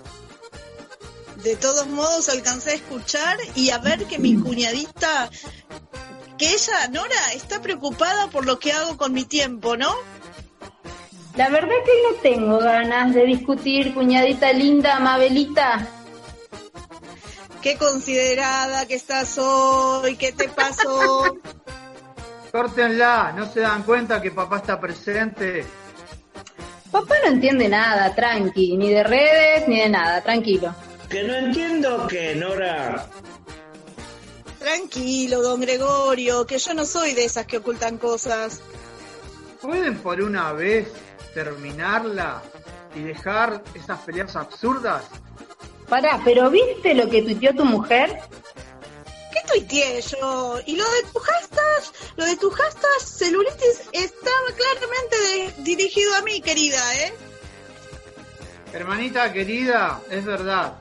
[1.37, 5.31] De todos modos alcancé a escuchar y a ver que mi cuñadita,
[6.39, 9.95] que ella, Nora, está preocupada por lo que hago con mi tiempo, ¿no?
[11.37, 15.89] La verdad que no tengo ganas de discutir, cuñadita linda, Mabelita.
[17.61, 21.39] Qué considerada que estás hoy, ¿qué te pasó?
[22.53, 25.65] Córtenla, ¿no se dan cuenta que papá está presente?
[26.93, 30.73] Papá no entiende nada, tranqui, ni de redes, ni de nada, tranquilo.
[31.09, 33.09] Que no entiendo que, Nora.
[34.61, 38.61] Tranquilo, don Gregorio, que yo no soy de esas que ocultan cosas.
[39.61, 40.87] ¿Pueden por una vez
[41.35, 42.43] terminarla
[42.95, 45.03] y dejar esas peleas absurdas?
[45.89, 48.19] Pará, ¿pero viste lo que tuiteó tu mujer?
[49.33, 50.59] ¿Qué tuiteé yo?
[50.65, 51.83] Y lo de tu hashtag,
[52.17, 57.13] lo de tu hashtag celulitis estaba claramente de- dirigido a mí, querida, ¿eh?
[58.73, 60.75] Hermanita querida, es verdad.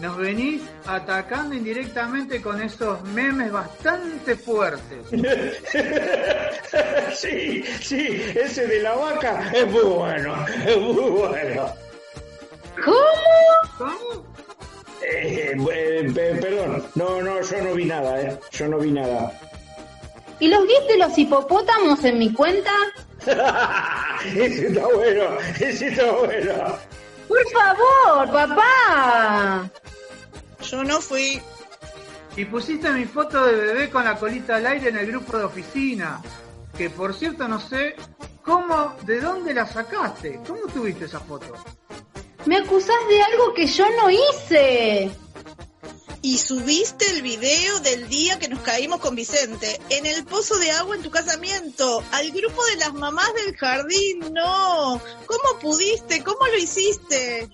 [0.00, 5.06] Nos venís atacando indirectamente con esos memes bastante fuertes.
[7.14, 10.34] sí, sí, ese de la vaca es muy bueno,
[10.66, 11.72] es muy bueno.
[12.84, 12.96] ¿Cómo?
[13.78, 14.24] ¿Cómo?
[15.02, 18.38] Eh, eh, pe- perdón, no, no, yo no vi nada, eh.
[18.50, 19.32] Yo no vi nada.
[20.40, 22.72] ¿Y los GIFs de los hipopótamos en mi cuenta?
[24.36, 25.24] ese está bueno,
[25.60, 26.76] ese está bueno.
[27.28, 29.70] Por favor, papá.
[30.62, 31.40] Yo no fui.
[32.36, 35.44] Y pusiste mi foto de bebé con la colita al aire en el grupo de
[35.44, 36.20] oficina.
[36.76, 37.94] Que por cierto no sé
[38.42, 40.40] cómo, de dónde la sacaste.
[40.46, 41.54] ¿Cómo tuviste esa foto?
[42.46, 45.10] Me acusás de algo que yo no hice.
[46.24, 50.70] Y subiste el video del día que nos caímos con Vicente en el pozo de
[50.70, 55.02] agua en tu casamiento, al grupo de las mamás del jardín, no.
[55.26, 56.24] ¿Cómo pudiste?
[56.24, 57.50] ¿Cómo lo hiciste?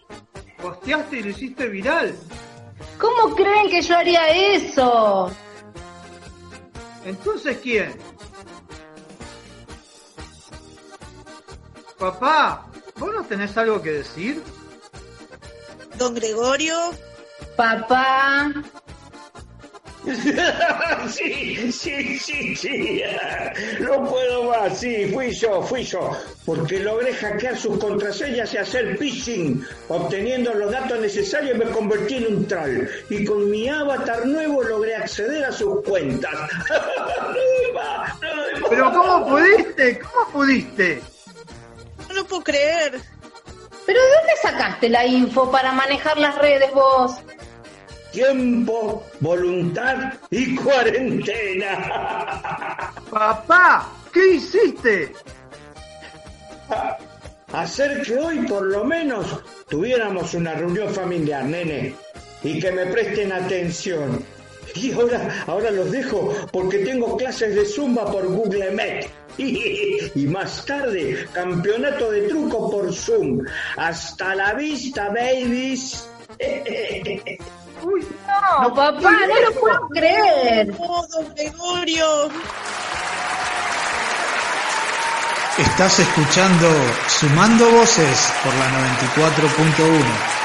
[0.62, 2.16] Posteaste y lo hiciste viral.
[2.96, 5.32] ¿Cómo creen que yo haría eso?
[7.04, 7.92] Entonces, ¿quién?
[11.98, 14.40] Papá, ¿vos no tenés algo que decir?
[15.98, 17.09] Don Gregorio.
[17.60, 18.50] Papá.
[21.10, 23.02] sí, sí, sí, sí.
[23.80, 26.10] No puedo más, sí, fui yo, fui yo.
[26.46, 29.62] Porque logré hackear sus contraseñas y hacer phishing.
[29.88, 32.88] Obteniendo los datos necesarios me convertí en un troll.
[33.10, 36.32] Y con mi avatar nuevo logré acceder a sus cuentas.
[38.70, 39.98] Pero ¿cómo pudiste?
[39.98, 41.02] ¿Cómo pudiste?
[42.08, 42.98] No lo puedo creer.
[43.84, 47.20] ¿Pero de dónde sacaste la info para manejar las redes vos?
[48.12, 51.76] Tiempo, voluntad y cuarentena.
[53.08, 55.12] Papá, ¿qué hiciste?
[57.52, 59.26] Hacer que hoy por lo menos
[59.68, 61.94] tuviéramos una reunión familiar, nene,
[62.42, 64.24] y que me presten atención.
[64.74, 69.08] Y ahora, ahora los dejo porque tengo clases de zumba por Google Meet.
[70.14, 73.44] Y más tarde, campeonato de truco por Zoom.
[73.76, 76.08] Hasta la vista, babies.
[77.82, 80.68] Uy, no, papá, no lo puedo creer.
[80.78, 82.30] No, don Gregorio.
[85.58, 86.68] Estás escuchando
[87.08, 90.40] Sumando Voces por la 94.1.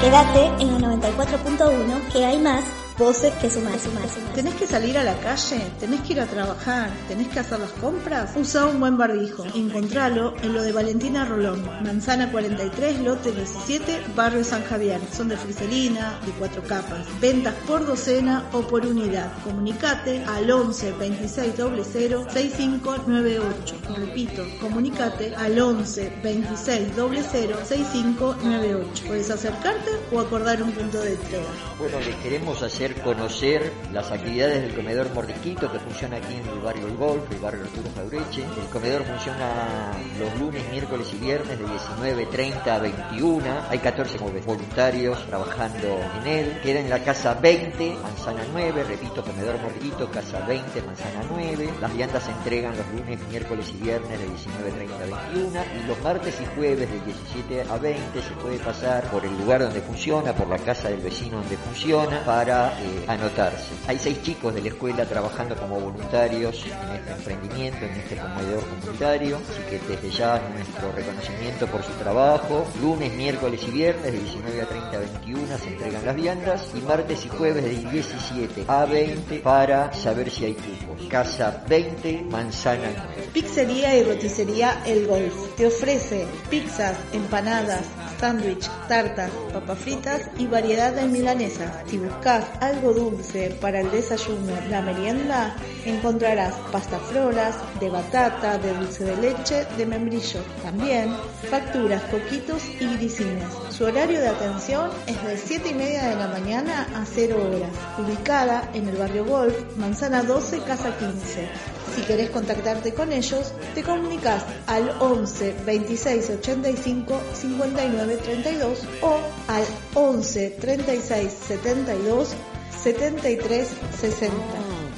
[0.00, 2.64] Quédate en la 94.1 que hay más
[3.00, 4.34] voces que sumar, sumar, sumar.
[4.34, 5.58] ¿Tenés que salir a la calle?
[5.80, 6.90] ¿Tenés que ir a trabajar?
[7.08, 8.32] ¿Tenés que hacer las compras?
[8.36, 9.42] Usa un buen barbijo.
[9.54, 11.64] Encontralo en lo de Valentina Rolón.
[11.82, 15.00] Manzana 43, lote 17, barrio San Javier.
[15.16, 17.06] Son de friselina, de cuatro capas.
[17.22, 19.32] Ventas por docena o por unidad.
[19.44, 23.76] Comunicate al 11 26 00 6598.
[23.96, 29.04] Repito, comunicate al 11 26 00 6598.
[29.06, 31.48] Puedes acercarte o acordar un punto de entrega.
[31.78, 36.60] Bueno, les queremos hacer conocer las actividades del comedor Mordisquito que funciona aquí en el
[36.60, 38.42] barrio El Golf, el barrio Arturo Jaureche.
[38.42, 43.44] El comedor funciona los lunes, miércoles y viernes de 19.30 a 21.
[43.68, 46.60] Hay 14 voluntarios trabajando en él.
[46.62, 51.70] Queda en la casa 20, manzana 9, repito, comedor Mordisquito, casa 20, manzana 9.
[51.80, 55.64] Las viandas se entregan los lunes, miércoles y viernes de 19.30 a 21.
[55.82, 59.60] Y los martes y jueves de 17 a 20 se puede pasar por el lugar
[59.62, 63.72] donde funciona, por la casa del vecino donde funciona, para eh, anotarse.
[63.86, 68.64] Hay seis chicos de la escuela trabajando como voluntarios en este emprendimiento, en este comedor
[68.66, 72.64] comunitario, así que desde ya nuestro reconocimiento por su trabajo.
[72.80, 76.80] Lunes, miércoles y viernes de 19 a 30 a 21 se entregan las viandas y
[76.80, 81.06] martes y jueves de 17 a 20 para saber si hay cupos.
[81.08, 83.30] Casa 20, manzana 9.
[83.32, 87.84] Pizzería y roticería El Golf te ofrece pizzas, empanadas,
[88.18, 91.72] sándwich, tartas, papas fritas y variedad de milanesas.
[91.86, 99.04] Si buscas algo dulce para el desayuno, la merienda, encontrarás pastafrolas de batata, de dulce
[99.04, 100.40] de leche, de membrillo.
[100.62, 101.14] También
[101.50, 103.44] facturas, coquitos y grisines.
[103.70, 107.70] Su horario de atención es de 7 y media de la mañana a 0 horas.
[107.98, 111.48] Ubicada en el barrio Golf, Manzana 12, Casa 15.
[111.96, 119.18] Si querés contactarte con ellos, te comunicas al 11 26 85 59 32 o
[119.48, 119.64] al
[119.94, 122.36] 11 36 72
[122.82, 124.36] 73 60.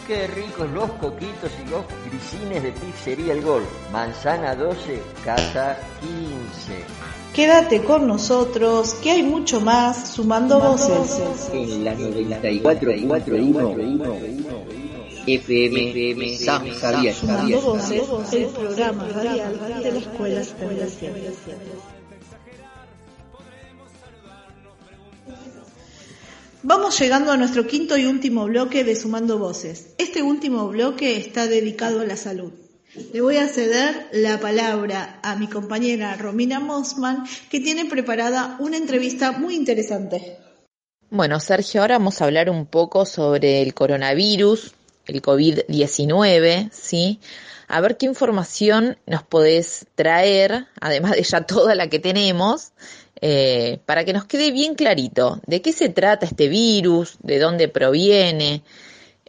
[0.06, 3.66] Qué ricos los coquitos y los grisines de pizzería El Golf.
[3.92, 6.84] Manzana 12, casa 15.
[7.34, 11.50] Quédate con nosotros, que hay mucho más sumando voces.
[11.52, 14.72] En la 94.1
[15.26, 17.14] FM, FM San Javier.
[17.14, 18.02] Sumando voces,
[18.32, 20.88] el programa radial de la Escuela Superior.
[26.64, 29.94] Vamos llegando a nuestro quinto y último bloque de Sumando Voces.
[29.98, 32.52] Este último bloque está dedicado a la salud.
[33.12, 38.76] Le voy a ceder la palabra a mi compañera Romina Mosman, que tiene preparada una
[38.76, 40.36] entrevista muy interesante.
[41.10, 44.72] Bueno, Sergio, ahora vamos a hablar un poco sobre el coronavirus,
[45.06, 47.18] el COVID-19, ¿sí?
[47.66, 52.72] A ver qué información nos podés traer, además de ya toda la que tenemos,
[53.24, 57.69] eh, para que nos quede bien clarito de qué se trata este virus, de dónde
[57.69, 58.65] proviene,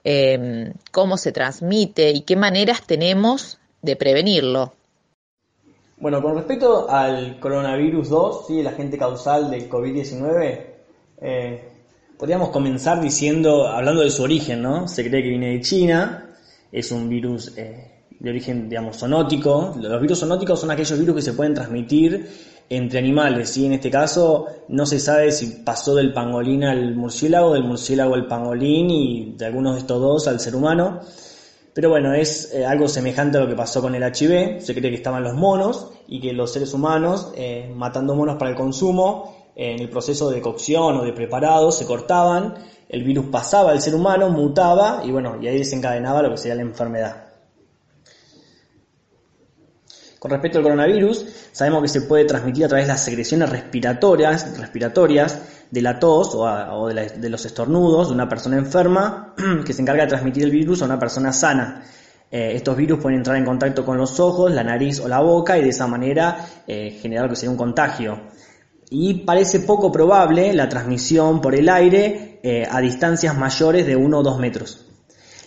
[0.03, 4.73] eh, cómo se transmite y qué maneras tenemos de prevenirlo.
[5.97, 8.59] Bueno, con respecto al coronavirus 2, ¿sí?
[8.61, 10.65] el agente causal del COVID-19,
[11.21, 11.69] eh,
[12.17, 14.87] podríamos comenzar diciendo, hablando de su origen, ¿no?
[14.87, 16.35] Se cree que viene de China,
[16.71, 19.75] es un virus eh, de origen, digamos, zoonótico.
[19.77, 22.27] Los virus zoonóticos son aquellos virus que se pueden transmitir
[22.69, 27.53] entre animales, y en este caso no se sabe si pasó del pangolín al murciélago,
[27.53, 31.01] del murciélago al pangolín y de algunos de estos dos al ser humano.
[31.73, 34.61] Pero bueno, es eh, algo semejante a lo que pasó con el HIV.
[34.61, 38.51] Se cree que estaban los monos y que los seres humanos, eh, matando monos para
[38.51, 42.55] el consumo, en el proceso de cocción o de preparado, se cortaban,
[42.89, 46.55] el virus pasaba al ser humano, mutaba y bueno, y ahí desencadenaba lo que sería
[46.55, 47.22] la enfermedad.
[50.23, 54.57] Con respecto al coronavirus, sabemos que se puede transmitir a través de las secreciones respiratorias,
[54.57, 55.37] respiratorias
[55.69, 59.35] de la tos o, de, los estornudos de una persona enferma
[59.65, 61.83] que se encarga de transmitir el virus a una persona sana.
[62.31, 65.57] Eh, estos virus pueden entrar en contacto con los ojos, la nariz o la boca
[65.57, 68.21] y de esa manera eh, generar lo que sería un contagio.
[68.89, 74.19] Y parece poco probable la transmisión por el aire eh, a distancias mayores de 1
[74.19, 74.92] o 2 metros.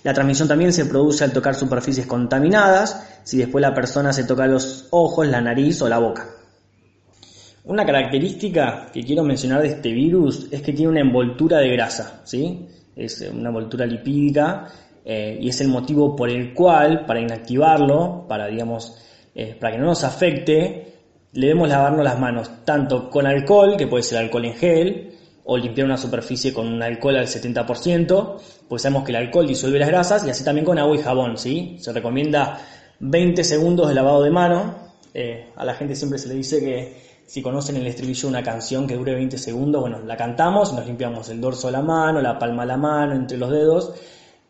[0.07, 4.47] La transmisión también se produce al tocar superficies contaminadas, si después la persona se toca
[4.47, 6.29] los ojos, la nariz o la boca.
[7.65, 12.21] Una característica que quiero mencionar de este virus es que tiene una envoltura de grasa,
[12.23, 12.69] ¿sí?
[12.95, 14.69] Es una envoltura lipídica
[15.05, 18.97] eh, y es el motivo por el cual, para inactivarlo, para, digamos,
[19.35, 21.01] eh, para que no nos afecte,
[21.33, 25.16] debemos lavarnos las manos tanto con alcohol, que puede ser alcohol en gel,
[25.47, 28.37] o limpiar una superficie con un alcohol al 70%,
[28.69, 31.39] pues sabemos que el alcohol disuelve las grasas y así también con agua y jabón,
[31.39, 31.77] ¿sí?
[31.79, 32.61] Se recomienda
[32.99, 34.75] 20 segundos de lavado de mano.
[35.15, 36.97] Eh, a la gente siempre se le dice que
[37.27, 40.85] si conocen el estribillo de una canción que dure 20 segundos, bueno, la cantamos, nos
[40.85, 43.95] limpiamos el dorso de la mano, la palma de la mano, entre los dedos,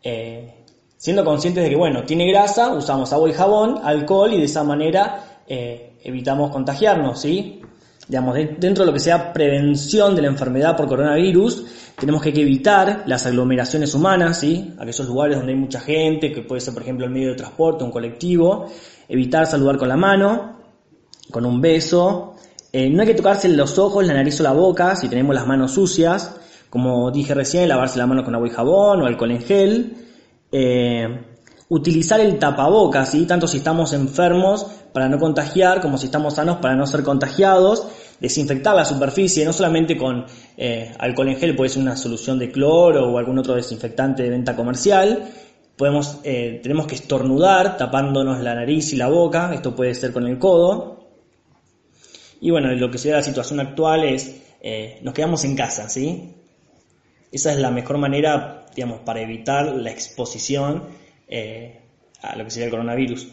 [0.01, 0.63] eh,
[0.97, 4.63] siendo conscientes de que, bueno, tiene grasa, usamos agua y jabón, alcohol y de esa
[4.63, 7.61] manera eh, evitamos contagiarnos, ¿sí?
[8.07, 11.65] Digamos, dentro de lo que sea prevención de la enfermedad por coronavirus,
[11.99, 14.73] tenemos que evitar las aglomeraciones humanas, ¿sí?
[14.77, 17.83] aquellos lugares donde hay mucha gente, que puede ser por ejemplo el medio de transporte,
[17.83, 18.67] un colectivo,
[19.09, 20.57] evitar saludar con la mano,
[21.31, 22.35] con un beso,
[22.71, 25.45] eh, no hay que tocarse los ojos, la nariz o la boca si tenemos las
[25.45, 26.35] manos sucias,
[26.69, 29.97] como dije recién, lavarse la mano con agua y jabón o alcohol en gel,
[30.51, 31.07] eh,
[31.69, 33.25] utilizar el tapabocas, ¿sí?
[33.25, 34.67] tanto si estamos enfermos
[34.97, 37.87] para no contagiar como si estamos sanos para no ser contagiados,
[38.19, 40.25] desinfectar la superficie, no solamente con
[40.57, 44.31] eh, alcohol en gel, puede ser una solución de cloro o algún otro desinfectante de
[44.31, 45.29] venta comercial,
[45.75, 50.25] podemos, eh, tenemos que estornudar tapándonos la nariz y la boca, esto puede ser con
[50.25, 51.11] el codo,
[52.41, 56.33] y bueno, lo que sería la situación actual es, eh, nos quedamos en casa, ¿sí?
[57.31, 60.85] Esa es la mejor manera, digamos, para evitar la exposición
[61.27, 61.81] eh,
[62.19, 63.27] a lo que sería el coronavirus.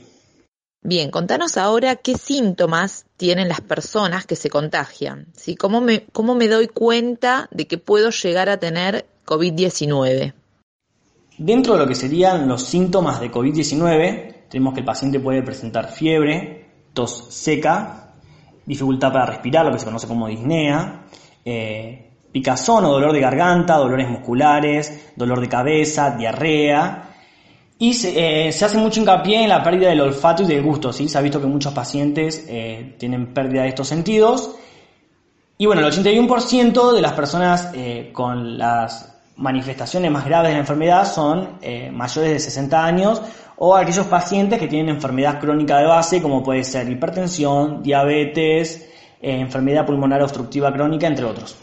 [0.87, 5.29] Bien, contanos ahora qué síntomas tienen las personas que se contagian.
[5.35, 5.57] ¿sí?
[5.57, 10.35] ¿Cómo, me, ¿Cómo me doy cuenta de que puedo llegar a tener COVID-19?
[11.39, 15.91] Dentro de lo que serían los síntomas de COVID-19, tenemos que el paciente puede presentar
[15.91, 18.13] fiebre, tos seca,
[18.67, 21.07] dificultad para respirar, lo que se conoce como disnea,
[21.47, 27.14] eh, picazón o dolor de garganta, dolores musculares, dolor de cabeza, diarrea,
[27.85, 31.07] y eh, se, hace mucho hincapié en la pérdida del olfato y del gusto, ¿sí?
[31.07, 34.57] Se ha visto que muchos pacientes eh, tienen pérdida de estos sentidos.
[35.59, 40.61] Y bueno, el 81% de las personas eh, con las manifestaciones más graves de la
[40.61, 41.59] enfermedad son
[41.93, 43.21] mayores de 60 años
[43.57, 48.89] o aquellos pacientes que tienen enfermedad crónica de base, como puede ser hipertensión, diabetes,
[49.21, 51.57] enfermedad pulmonar obstructiva crónica, entre otros.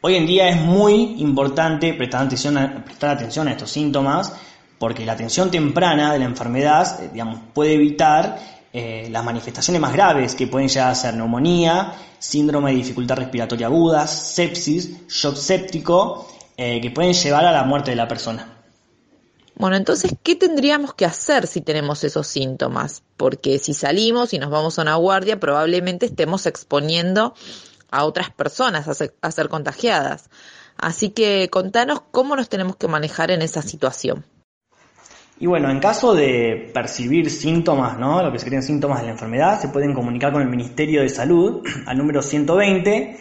[0.00, 4.32] Hoy en día es muy importante prestar atención prestar atención a estos síntomas
[4.78, 8.38] porque la atención temprana de la enfermedad, eh, puede evitar
[8.72, 13.66] eh, las manifestaciones más graves que pueden llegar a ser neumonía, síndrome de dificultad respiratoria
[13.66, 18.54] aguda, sepsis, shock séptico, eh, que pueden llevar a la muerte de la persona.
[19.56, 23.02] Bueno, entonces, ¿qué tendríamos que hacer si tenemos esos síntomas?
[23.16, 27.34] Porque si salimos y nos vamos a una guardia, probablemente estemos exponiendo
[27.90, 28.86] a otras personas
[29.20, 30.30] a ser contagiadas.
[30.76, 34.24] Así que contanos cómo nos tenemos que manejar en esa situación.
[35.40, 38.22] Y bueno, en caso de percibir síntomas, ¿no?
[38.22, 41.64] lo que serían síntomas de la enfermedad, se pueden comunicar con el Ministerio de Salud
[41.86, 43.16] al número 120,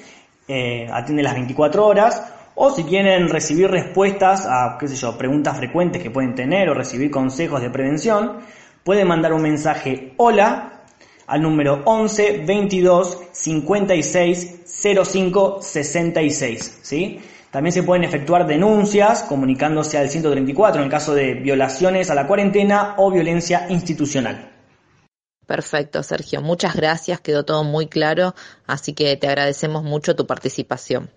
[0.48, 5.57] eh, atiende las 24 horas, o si quieren recibir respuestas a, qué sé yo, preguntas
[5.57, 8.38] frecuentes que pueden tener o recibir consejos de prevención,
[8.84, 10.81] pueden mandar un mensaje hola
[11.27, 17.19] al número 11 22 56 05 66, ¿sí?
[17.52, 22.95] También se pueden efectuar denuncias comunicándose al 134 en caso de violaciones a la cuarentena
[22.98, 24.52] o violencia institucional.
[25.45, 26.41] Perfecto, Sergio.
[26.41, 27.22] Muchas gracias.
[27.22, 28.36] Quedó todo muy claro.
[28.65, 31.10] Así que te agradecemos mucho tu participación.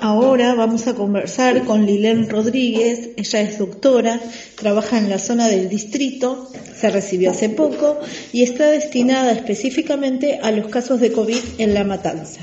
[0.00, 4.20] Ahora vamos a conversar con Lilén Rodríguez, ella es doctora,
[4.54, 7.98] trabaja en la zona del distrito, se recibió hace poco
[8.32, 12.42] y está destinada específicamente a los casos de COVID en La Matanza.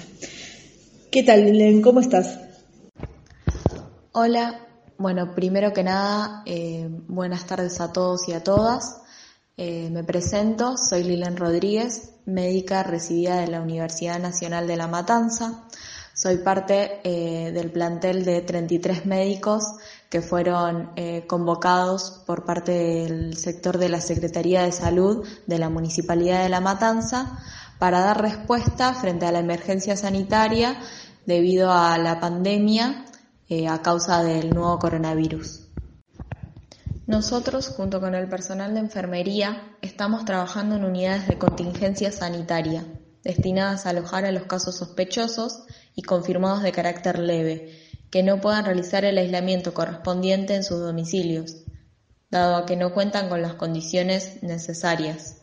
[1.16, 1.82] ¿Qué tal Lilén?
[1.82, 2.40] ¿Cómo estás?
[4.12, 4.68] Hola,
[4.98, 8.98] bueno, primero que nada, eh, buenas tardes a todos y a todas.
[9.56, 15.64] Eh, me presento, soy Lilén Rodríguez, médica recibida de la Universidad Nacional de La Matanza.
[16.14, 19.64] Soy parte eh, del plantel de 33 médicos
[20.10, 20.92] que fueron
[21.28, 26.60] convocados por parte del sector de la Secretaría de Salud de la Municipalidad de La
[26.60, 27.40] Matanza
[27.80, 30.78] para dar respuesta frente a la emergencia sanitaria
[31.26, 33.06] debido a la pandemia
[33.49, 35.68] eh, a causa del nuevo coronavirus.
[37.07, 42.85] Nosotros, junto con el personal de enfermería, estamos trabajando en unidades de contingencia sanitaria
[43.26, 45.64] destinadas a alojar a los casos sospechosos
[45.95, 47.76] y confirmados de carácter leve,
[48.11, 51.64] que no puedan realizar el aislamiento correspondiente en sus domicilios,
[52.30, 55.41] dado a que no cuentan con las condiciones necesarias,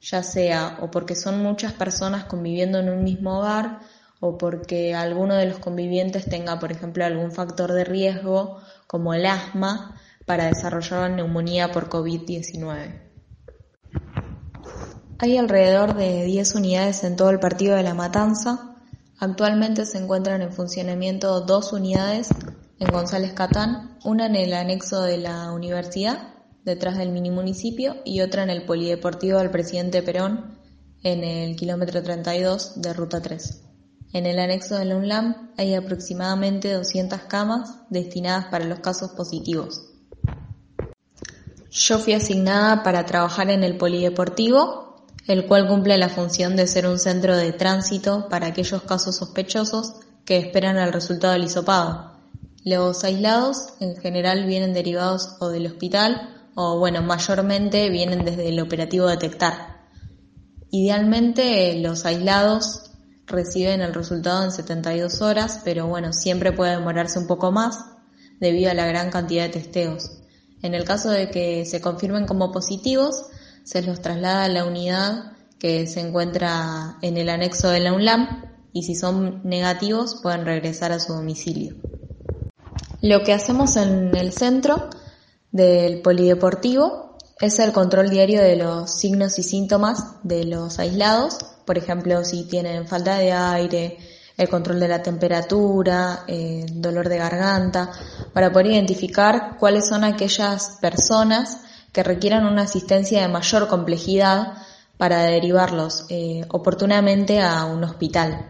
[0.00, 3.80] ya sea o porque son muchas personas conviviendo en un mismo hogar
[4.20, 9.26] o porque alguno de los convivientes tenga, por ejemplo, algún factor de riesgo, como el
[9.26, 13.02] asma, para desarrollar neumonía por COVID-19.
[15.20, 18.68] Hay alrededor de 10 unidades en todo el partido de La Matanza,
[19.20, 22.28] Actualmente se encuentran en funcionamiento dos unidades
[22.78, 26.34] en González Catán, una en el anexo de la universidad,
[26.64, 30.56] detrás del mini municipio, y otra en el Polideportivo del Presidente Perón,
[31.02, 33.67] en el kilómetro 32 de Ruta 3.
[34.12, 39.82] En el anexo de la UNLAM hay aproximadamente 200 camas destinadas para los casos positivos.
[41.70, 44.88] Yo fui asignada para trabajar en el Polideportivo
[45.28, 49.92] el cual cumple la función de ser un centro de tránsito para aquellos casos sospechosos
[50.24, 52.12] que esperan el resultado del hisopado.
[52.64, 58.58] Los aislados en general vienen derivados o del hospital o bueno, mayormente vienen desde el
[58.58, 59.86] operativo detectar.
[60.70, 62.87] Idealmente los aislados
[63.28, 67.84] reciben el resultado en 72 horas, pero bueno, siempre puede demorarse un poco más
[68.40, 70.10] debido a la gran cantidad de testeos.
[70.62, 73.26] En el caso de que se confirmen como positivos,
[73.64, 78.44] se los traslada a la unidad que se encuentra en el anexo de la UNLAM
[78.72, 81.76] y si son negativos pueden regresar a su domicilio.
[83.02, 84.88] Lo que hacemos en el centro
[85.52, 91.38] del polideportivo es el control diario de los signos y síntomas de los aislados,
[91.68, 93.98] por ejemplo, si tienen falta de aire,
[94.38, 96.24] el control de la temperatura,
[96.72, 97.90] dolor de garganta,
[98.32, 101.60] para poder identificar cuáles son aquellas personas
[101.92, 104.54] que requieran una asistencia de mayor complejidad
[104.96, 108.46] para derivarlos eh, oportunamente a un hospital.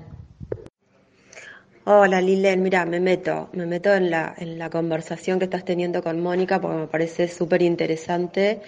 [1.86, 6.04] Hola Lilén, mira, me meto, me meto en la, en la conversación que estás teniendo
[6.04, 8.62] con Mónica porque me parece súper interesante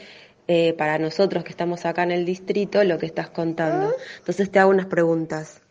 [0.49, 3.93] eh, para nosotros que estamos acá en el distrito lo que estás contando.
[4.19, 5.62] Entonces te hago unas preguntas.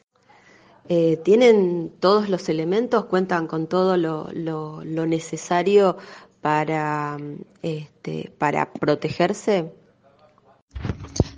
[0.87, 5.97] Eh, ¿Tienen todos los elementos, cuentan con todo lo, lo, lo necesario
[6.41, 7.17] para,
[7.61, 9.71] este, para protegerse?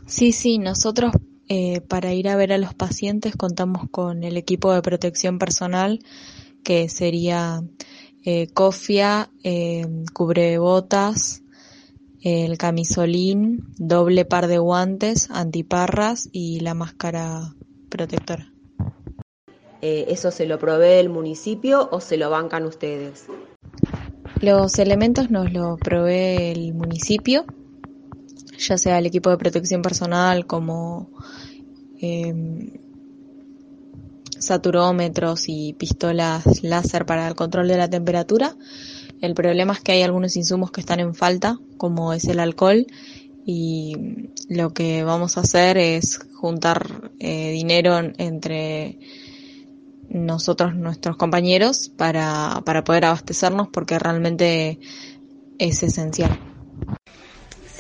[0.06, 1.12] Sí, sí, nosotros
[1.50, 6.00] eh, para ir a ver a los pacientes contamos con el equipo de protección personal
[6.64, 7.62] que sería
[8.24, 11.41] eh, cofia, eh, cubrebotas,
[12.22, 17.56] el camisolín, doble par de guantes, antiparras y la máscara
[17.90, 18.54] protectora.
[19.82, 23.26] Eh, ¿Eso se lo provee el municipio o se lo bancan ustedes?
[24.40, 27.46] Los elementos nos lo provee el municipio,
[28.58, 31.10] ya sea el equipo de protección personal como
[32.00, 32.80] eh,
[34.42, 38.56] saturómetros y pistolas láser para el control de la temperatura.
[39.22, 42.88] El problema es que hay algunos insumos que están en falta, como es el alcohol,
[43.46, 43.96] y
[44.50, 48.98] lo que vamos a hacer es juntar eh, dinero entre
[50.10, 54.80] nosotros, nuestros compañeros, para, para poder abastecernos porque realmente
[55.60, 56.38] es esencial.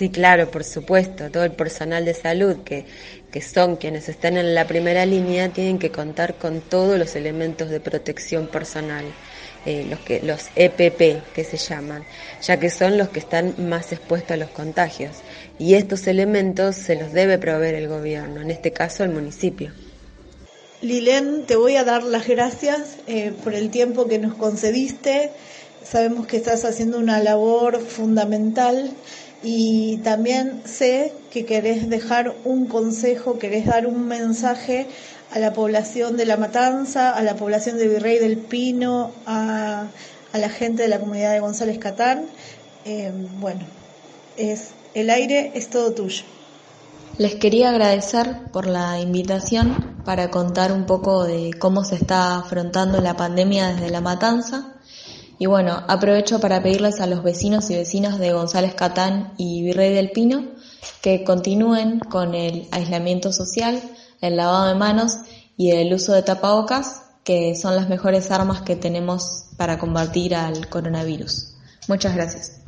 [0.01, 1.29] Sí, claro, por supuesto.
[1.29, 2.85] Todo el personal de salud que,
[3.31, 7.69] que son quienes están en la primera línea tienen que contar con todos los elementos
[7.69, 9.05] de protección personal.
[9.63, 12.03] Eh, los que los EPP que se llaman,
[12.41, 15.17] ya que son los que están más expuestos a los contagios.
[15.59, 19.71] Y estos elementos se los debe proveer el gobierno, en este caso el municipio.
[20.81, 25.29] Lilén, te voy a dar las gracias eh, por el tiempo que nos concediste.
[25.83, 28.91] sabemos que estás haciendo una labor fundamental
[29.43, 34.87] y también sé que querés dejar un consejo, querés dar un mensaje
[35.31, 39.87] a la población de La Matanza, a la población de Virrey del Pino, a,
[40.33, 42.25] a la gente de la comunidad de González Catán.
[42.85, 43.61] Eh, bueno,
[44.37, 46.23] es, el aire es todo tuyo.
[47.17, 52.99] Les quería agradecer por la invitación para contar un poco de cómo se está afrontando
[53.01, 54.73] la pandemia desde La Matanza.
[55.37, 59.93] Y bueno, aprovecho para pedirles a los vecinos y vecinas de González Catán y Virrey
[59.93, 60.45] del Pino
[61.01, 63.81] que continúen con el aislamiento social,
[64.21, 65.17] el lavado de manos
[65.57, 70.69] y el uso de tapabocas, que son las mejores armas que tenemos para combatir al
[70.69, 71.55] coronavirus.
[71.87, 72.61] Muchas gracias.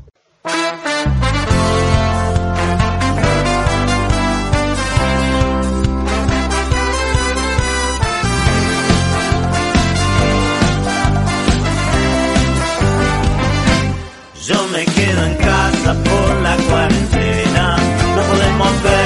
[14.46, 17.78] Yo me quedo en casa por la cuarentena.
[18.16, 19.03] No podemos vernos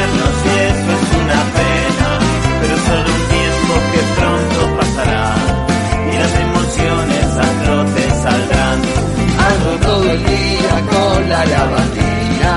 [11.38, 12.52] la lavandina.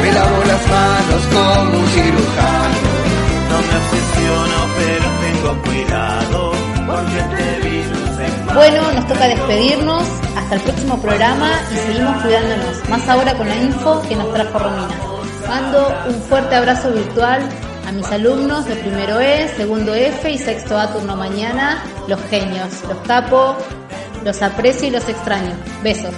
[0.00, 2.78] Me lavo las manos como un cirujano.
[3.50, 6.52] No me obsesiono, pero tengo cuidado.
[6.86, 10.04] Porque este virus es Bueno, nos toca despedirnos.
[10.36, 12.88] Hasta el próximo programa y seguimos cuidándonos.
[12.88, 14.96] Más ahora con la info que nos trajo Romina.
[15.48, 17.40] Mando un fuerte abrazo virtual
[17.88, 21.82] a mis alumnos de primero E, segundo F y sexto A turno mañana.
[22.06, 23.56] Los genios, los capo,
[24.24, 25.52] los aprecio y los extraño.
[25.82, 26.14] Besos.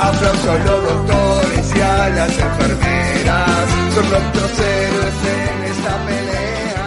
[0.00, 3.68] Aplauso a los doctores y a las enfermeras.
[3.94, 6.86] Son nuestros héroes en esta pelea.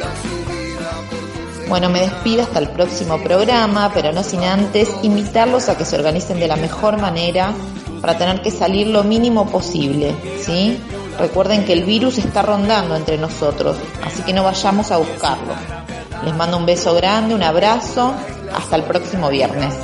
[0.00, 4.88] Dan su vida por Bueno, me despido hasta el próximo programa, pero no sin antes
[5.02, 7.52] invitarlos a que se organicen de la mejor manera
[8.00, 10.80] para tener que salir lo mínimo posible, ¿sí?
[11.18, 15.54] Recuerden que el virus está rondando entre nosotros, así que no vayamos a buscarlo.
[16.24, 18.14] Les mando un beso grande, un abrazo,
[18.54, 19.74] hasta el próximo viernes.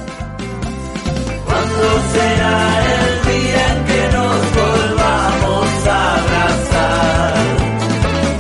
[1.44, 7.35] ¿Cuándo será el día en que nos volvamos a abrazar?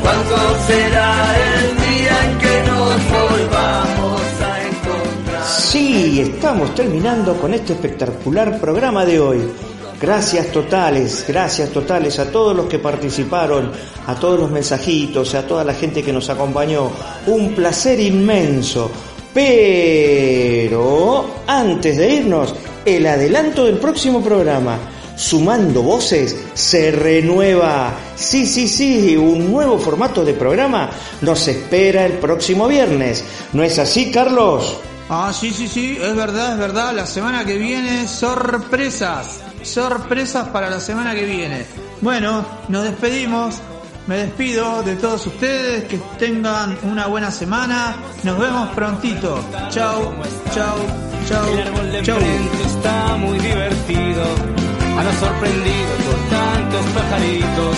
[0.02, 5.44] ¿Cuándo será el día en que nos volvamos a encontrar?
[5.44, 9.52] Sí, estamos terminando con este espectacular programa de hoy.
[10.04, 13.72] Gracias totales, gracias totales a todos los que participaron,
[14.06, 16.90] a todos los mensajitos, a toda la gente que nos acompañó.
[17.26, 18.90] Un placer inmenso.
[19.32, 22.54] Pero antes de irnos,
[22.84, 24.76] el adelanto del próximo programa.
[25.16, 27.94] Sumando voces se renueva.
[28.14, 30.90] Sí, sí, sí, un nuevo formato de programa
[31.22, 33.24] nos espera el próximo viernes.
[33.54, 34.76] ¿No es así, Carlos?
[35.08, 36.92] Ah, sí, sí, sí, es verdad, es verdad.
[36.94, 39.43] La semana que viene, sorpresas.
[39.64, 41.64] Sorpresas para la semana que viene.
[42.00, 43.60] Bueno, nos despedimos.
[44.06, 45.84] Me despido de todos ustedes.
[45.84, 47.96] Que tengan una buena semana.
[48.22, 49.42] Nos vemos prontito.
[49.70, 50.12] Chau,
[50.52, 50.76] chau,
[51.28, 52.18] chau, El árbol de chau.
[52.66, 54.22] está muy divertido.
[54.98, 57.76] A nos sorprendido por tantos pajaritos.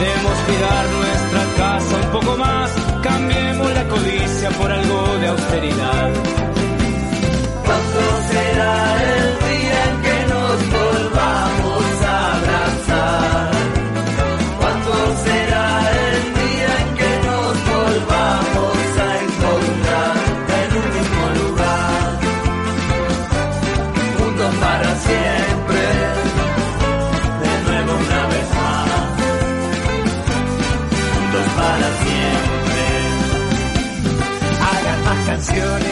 [0.00, 2.70] Debemos cuidar nuestra casa un poco más.
[3.02, 6.10] Cambiemos la codicia por algo de austeridad.
[7.66, 8.00] ¿Cuándo
[8.32, 9.19] será el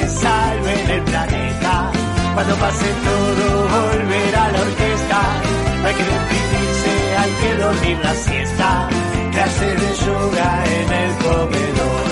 [0.08, 1.90] salven el planeta.
[2.34, 5.20] Cuando pase todo, volverá la orquesta.
[5.84, 8.88] Hay que deprimirse, hay que dormir la siesta.
[9.32, 12.06] Clases de yoga en el comedor.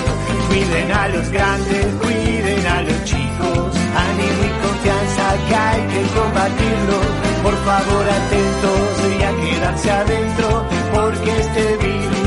[0.47, 3.69] Cuiden a los grandes, cuiden a los chicos.
[4.07, 6.99] Ánimo y confianza que hay que combatirlo.
[7.43, 10.65] Por favor, atentos y a quedarse adentro.
[10.93, 12.26] Porque este virus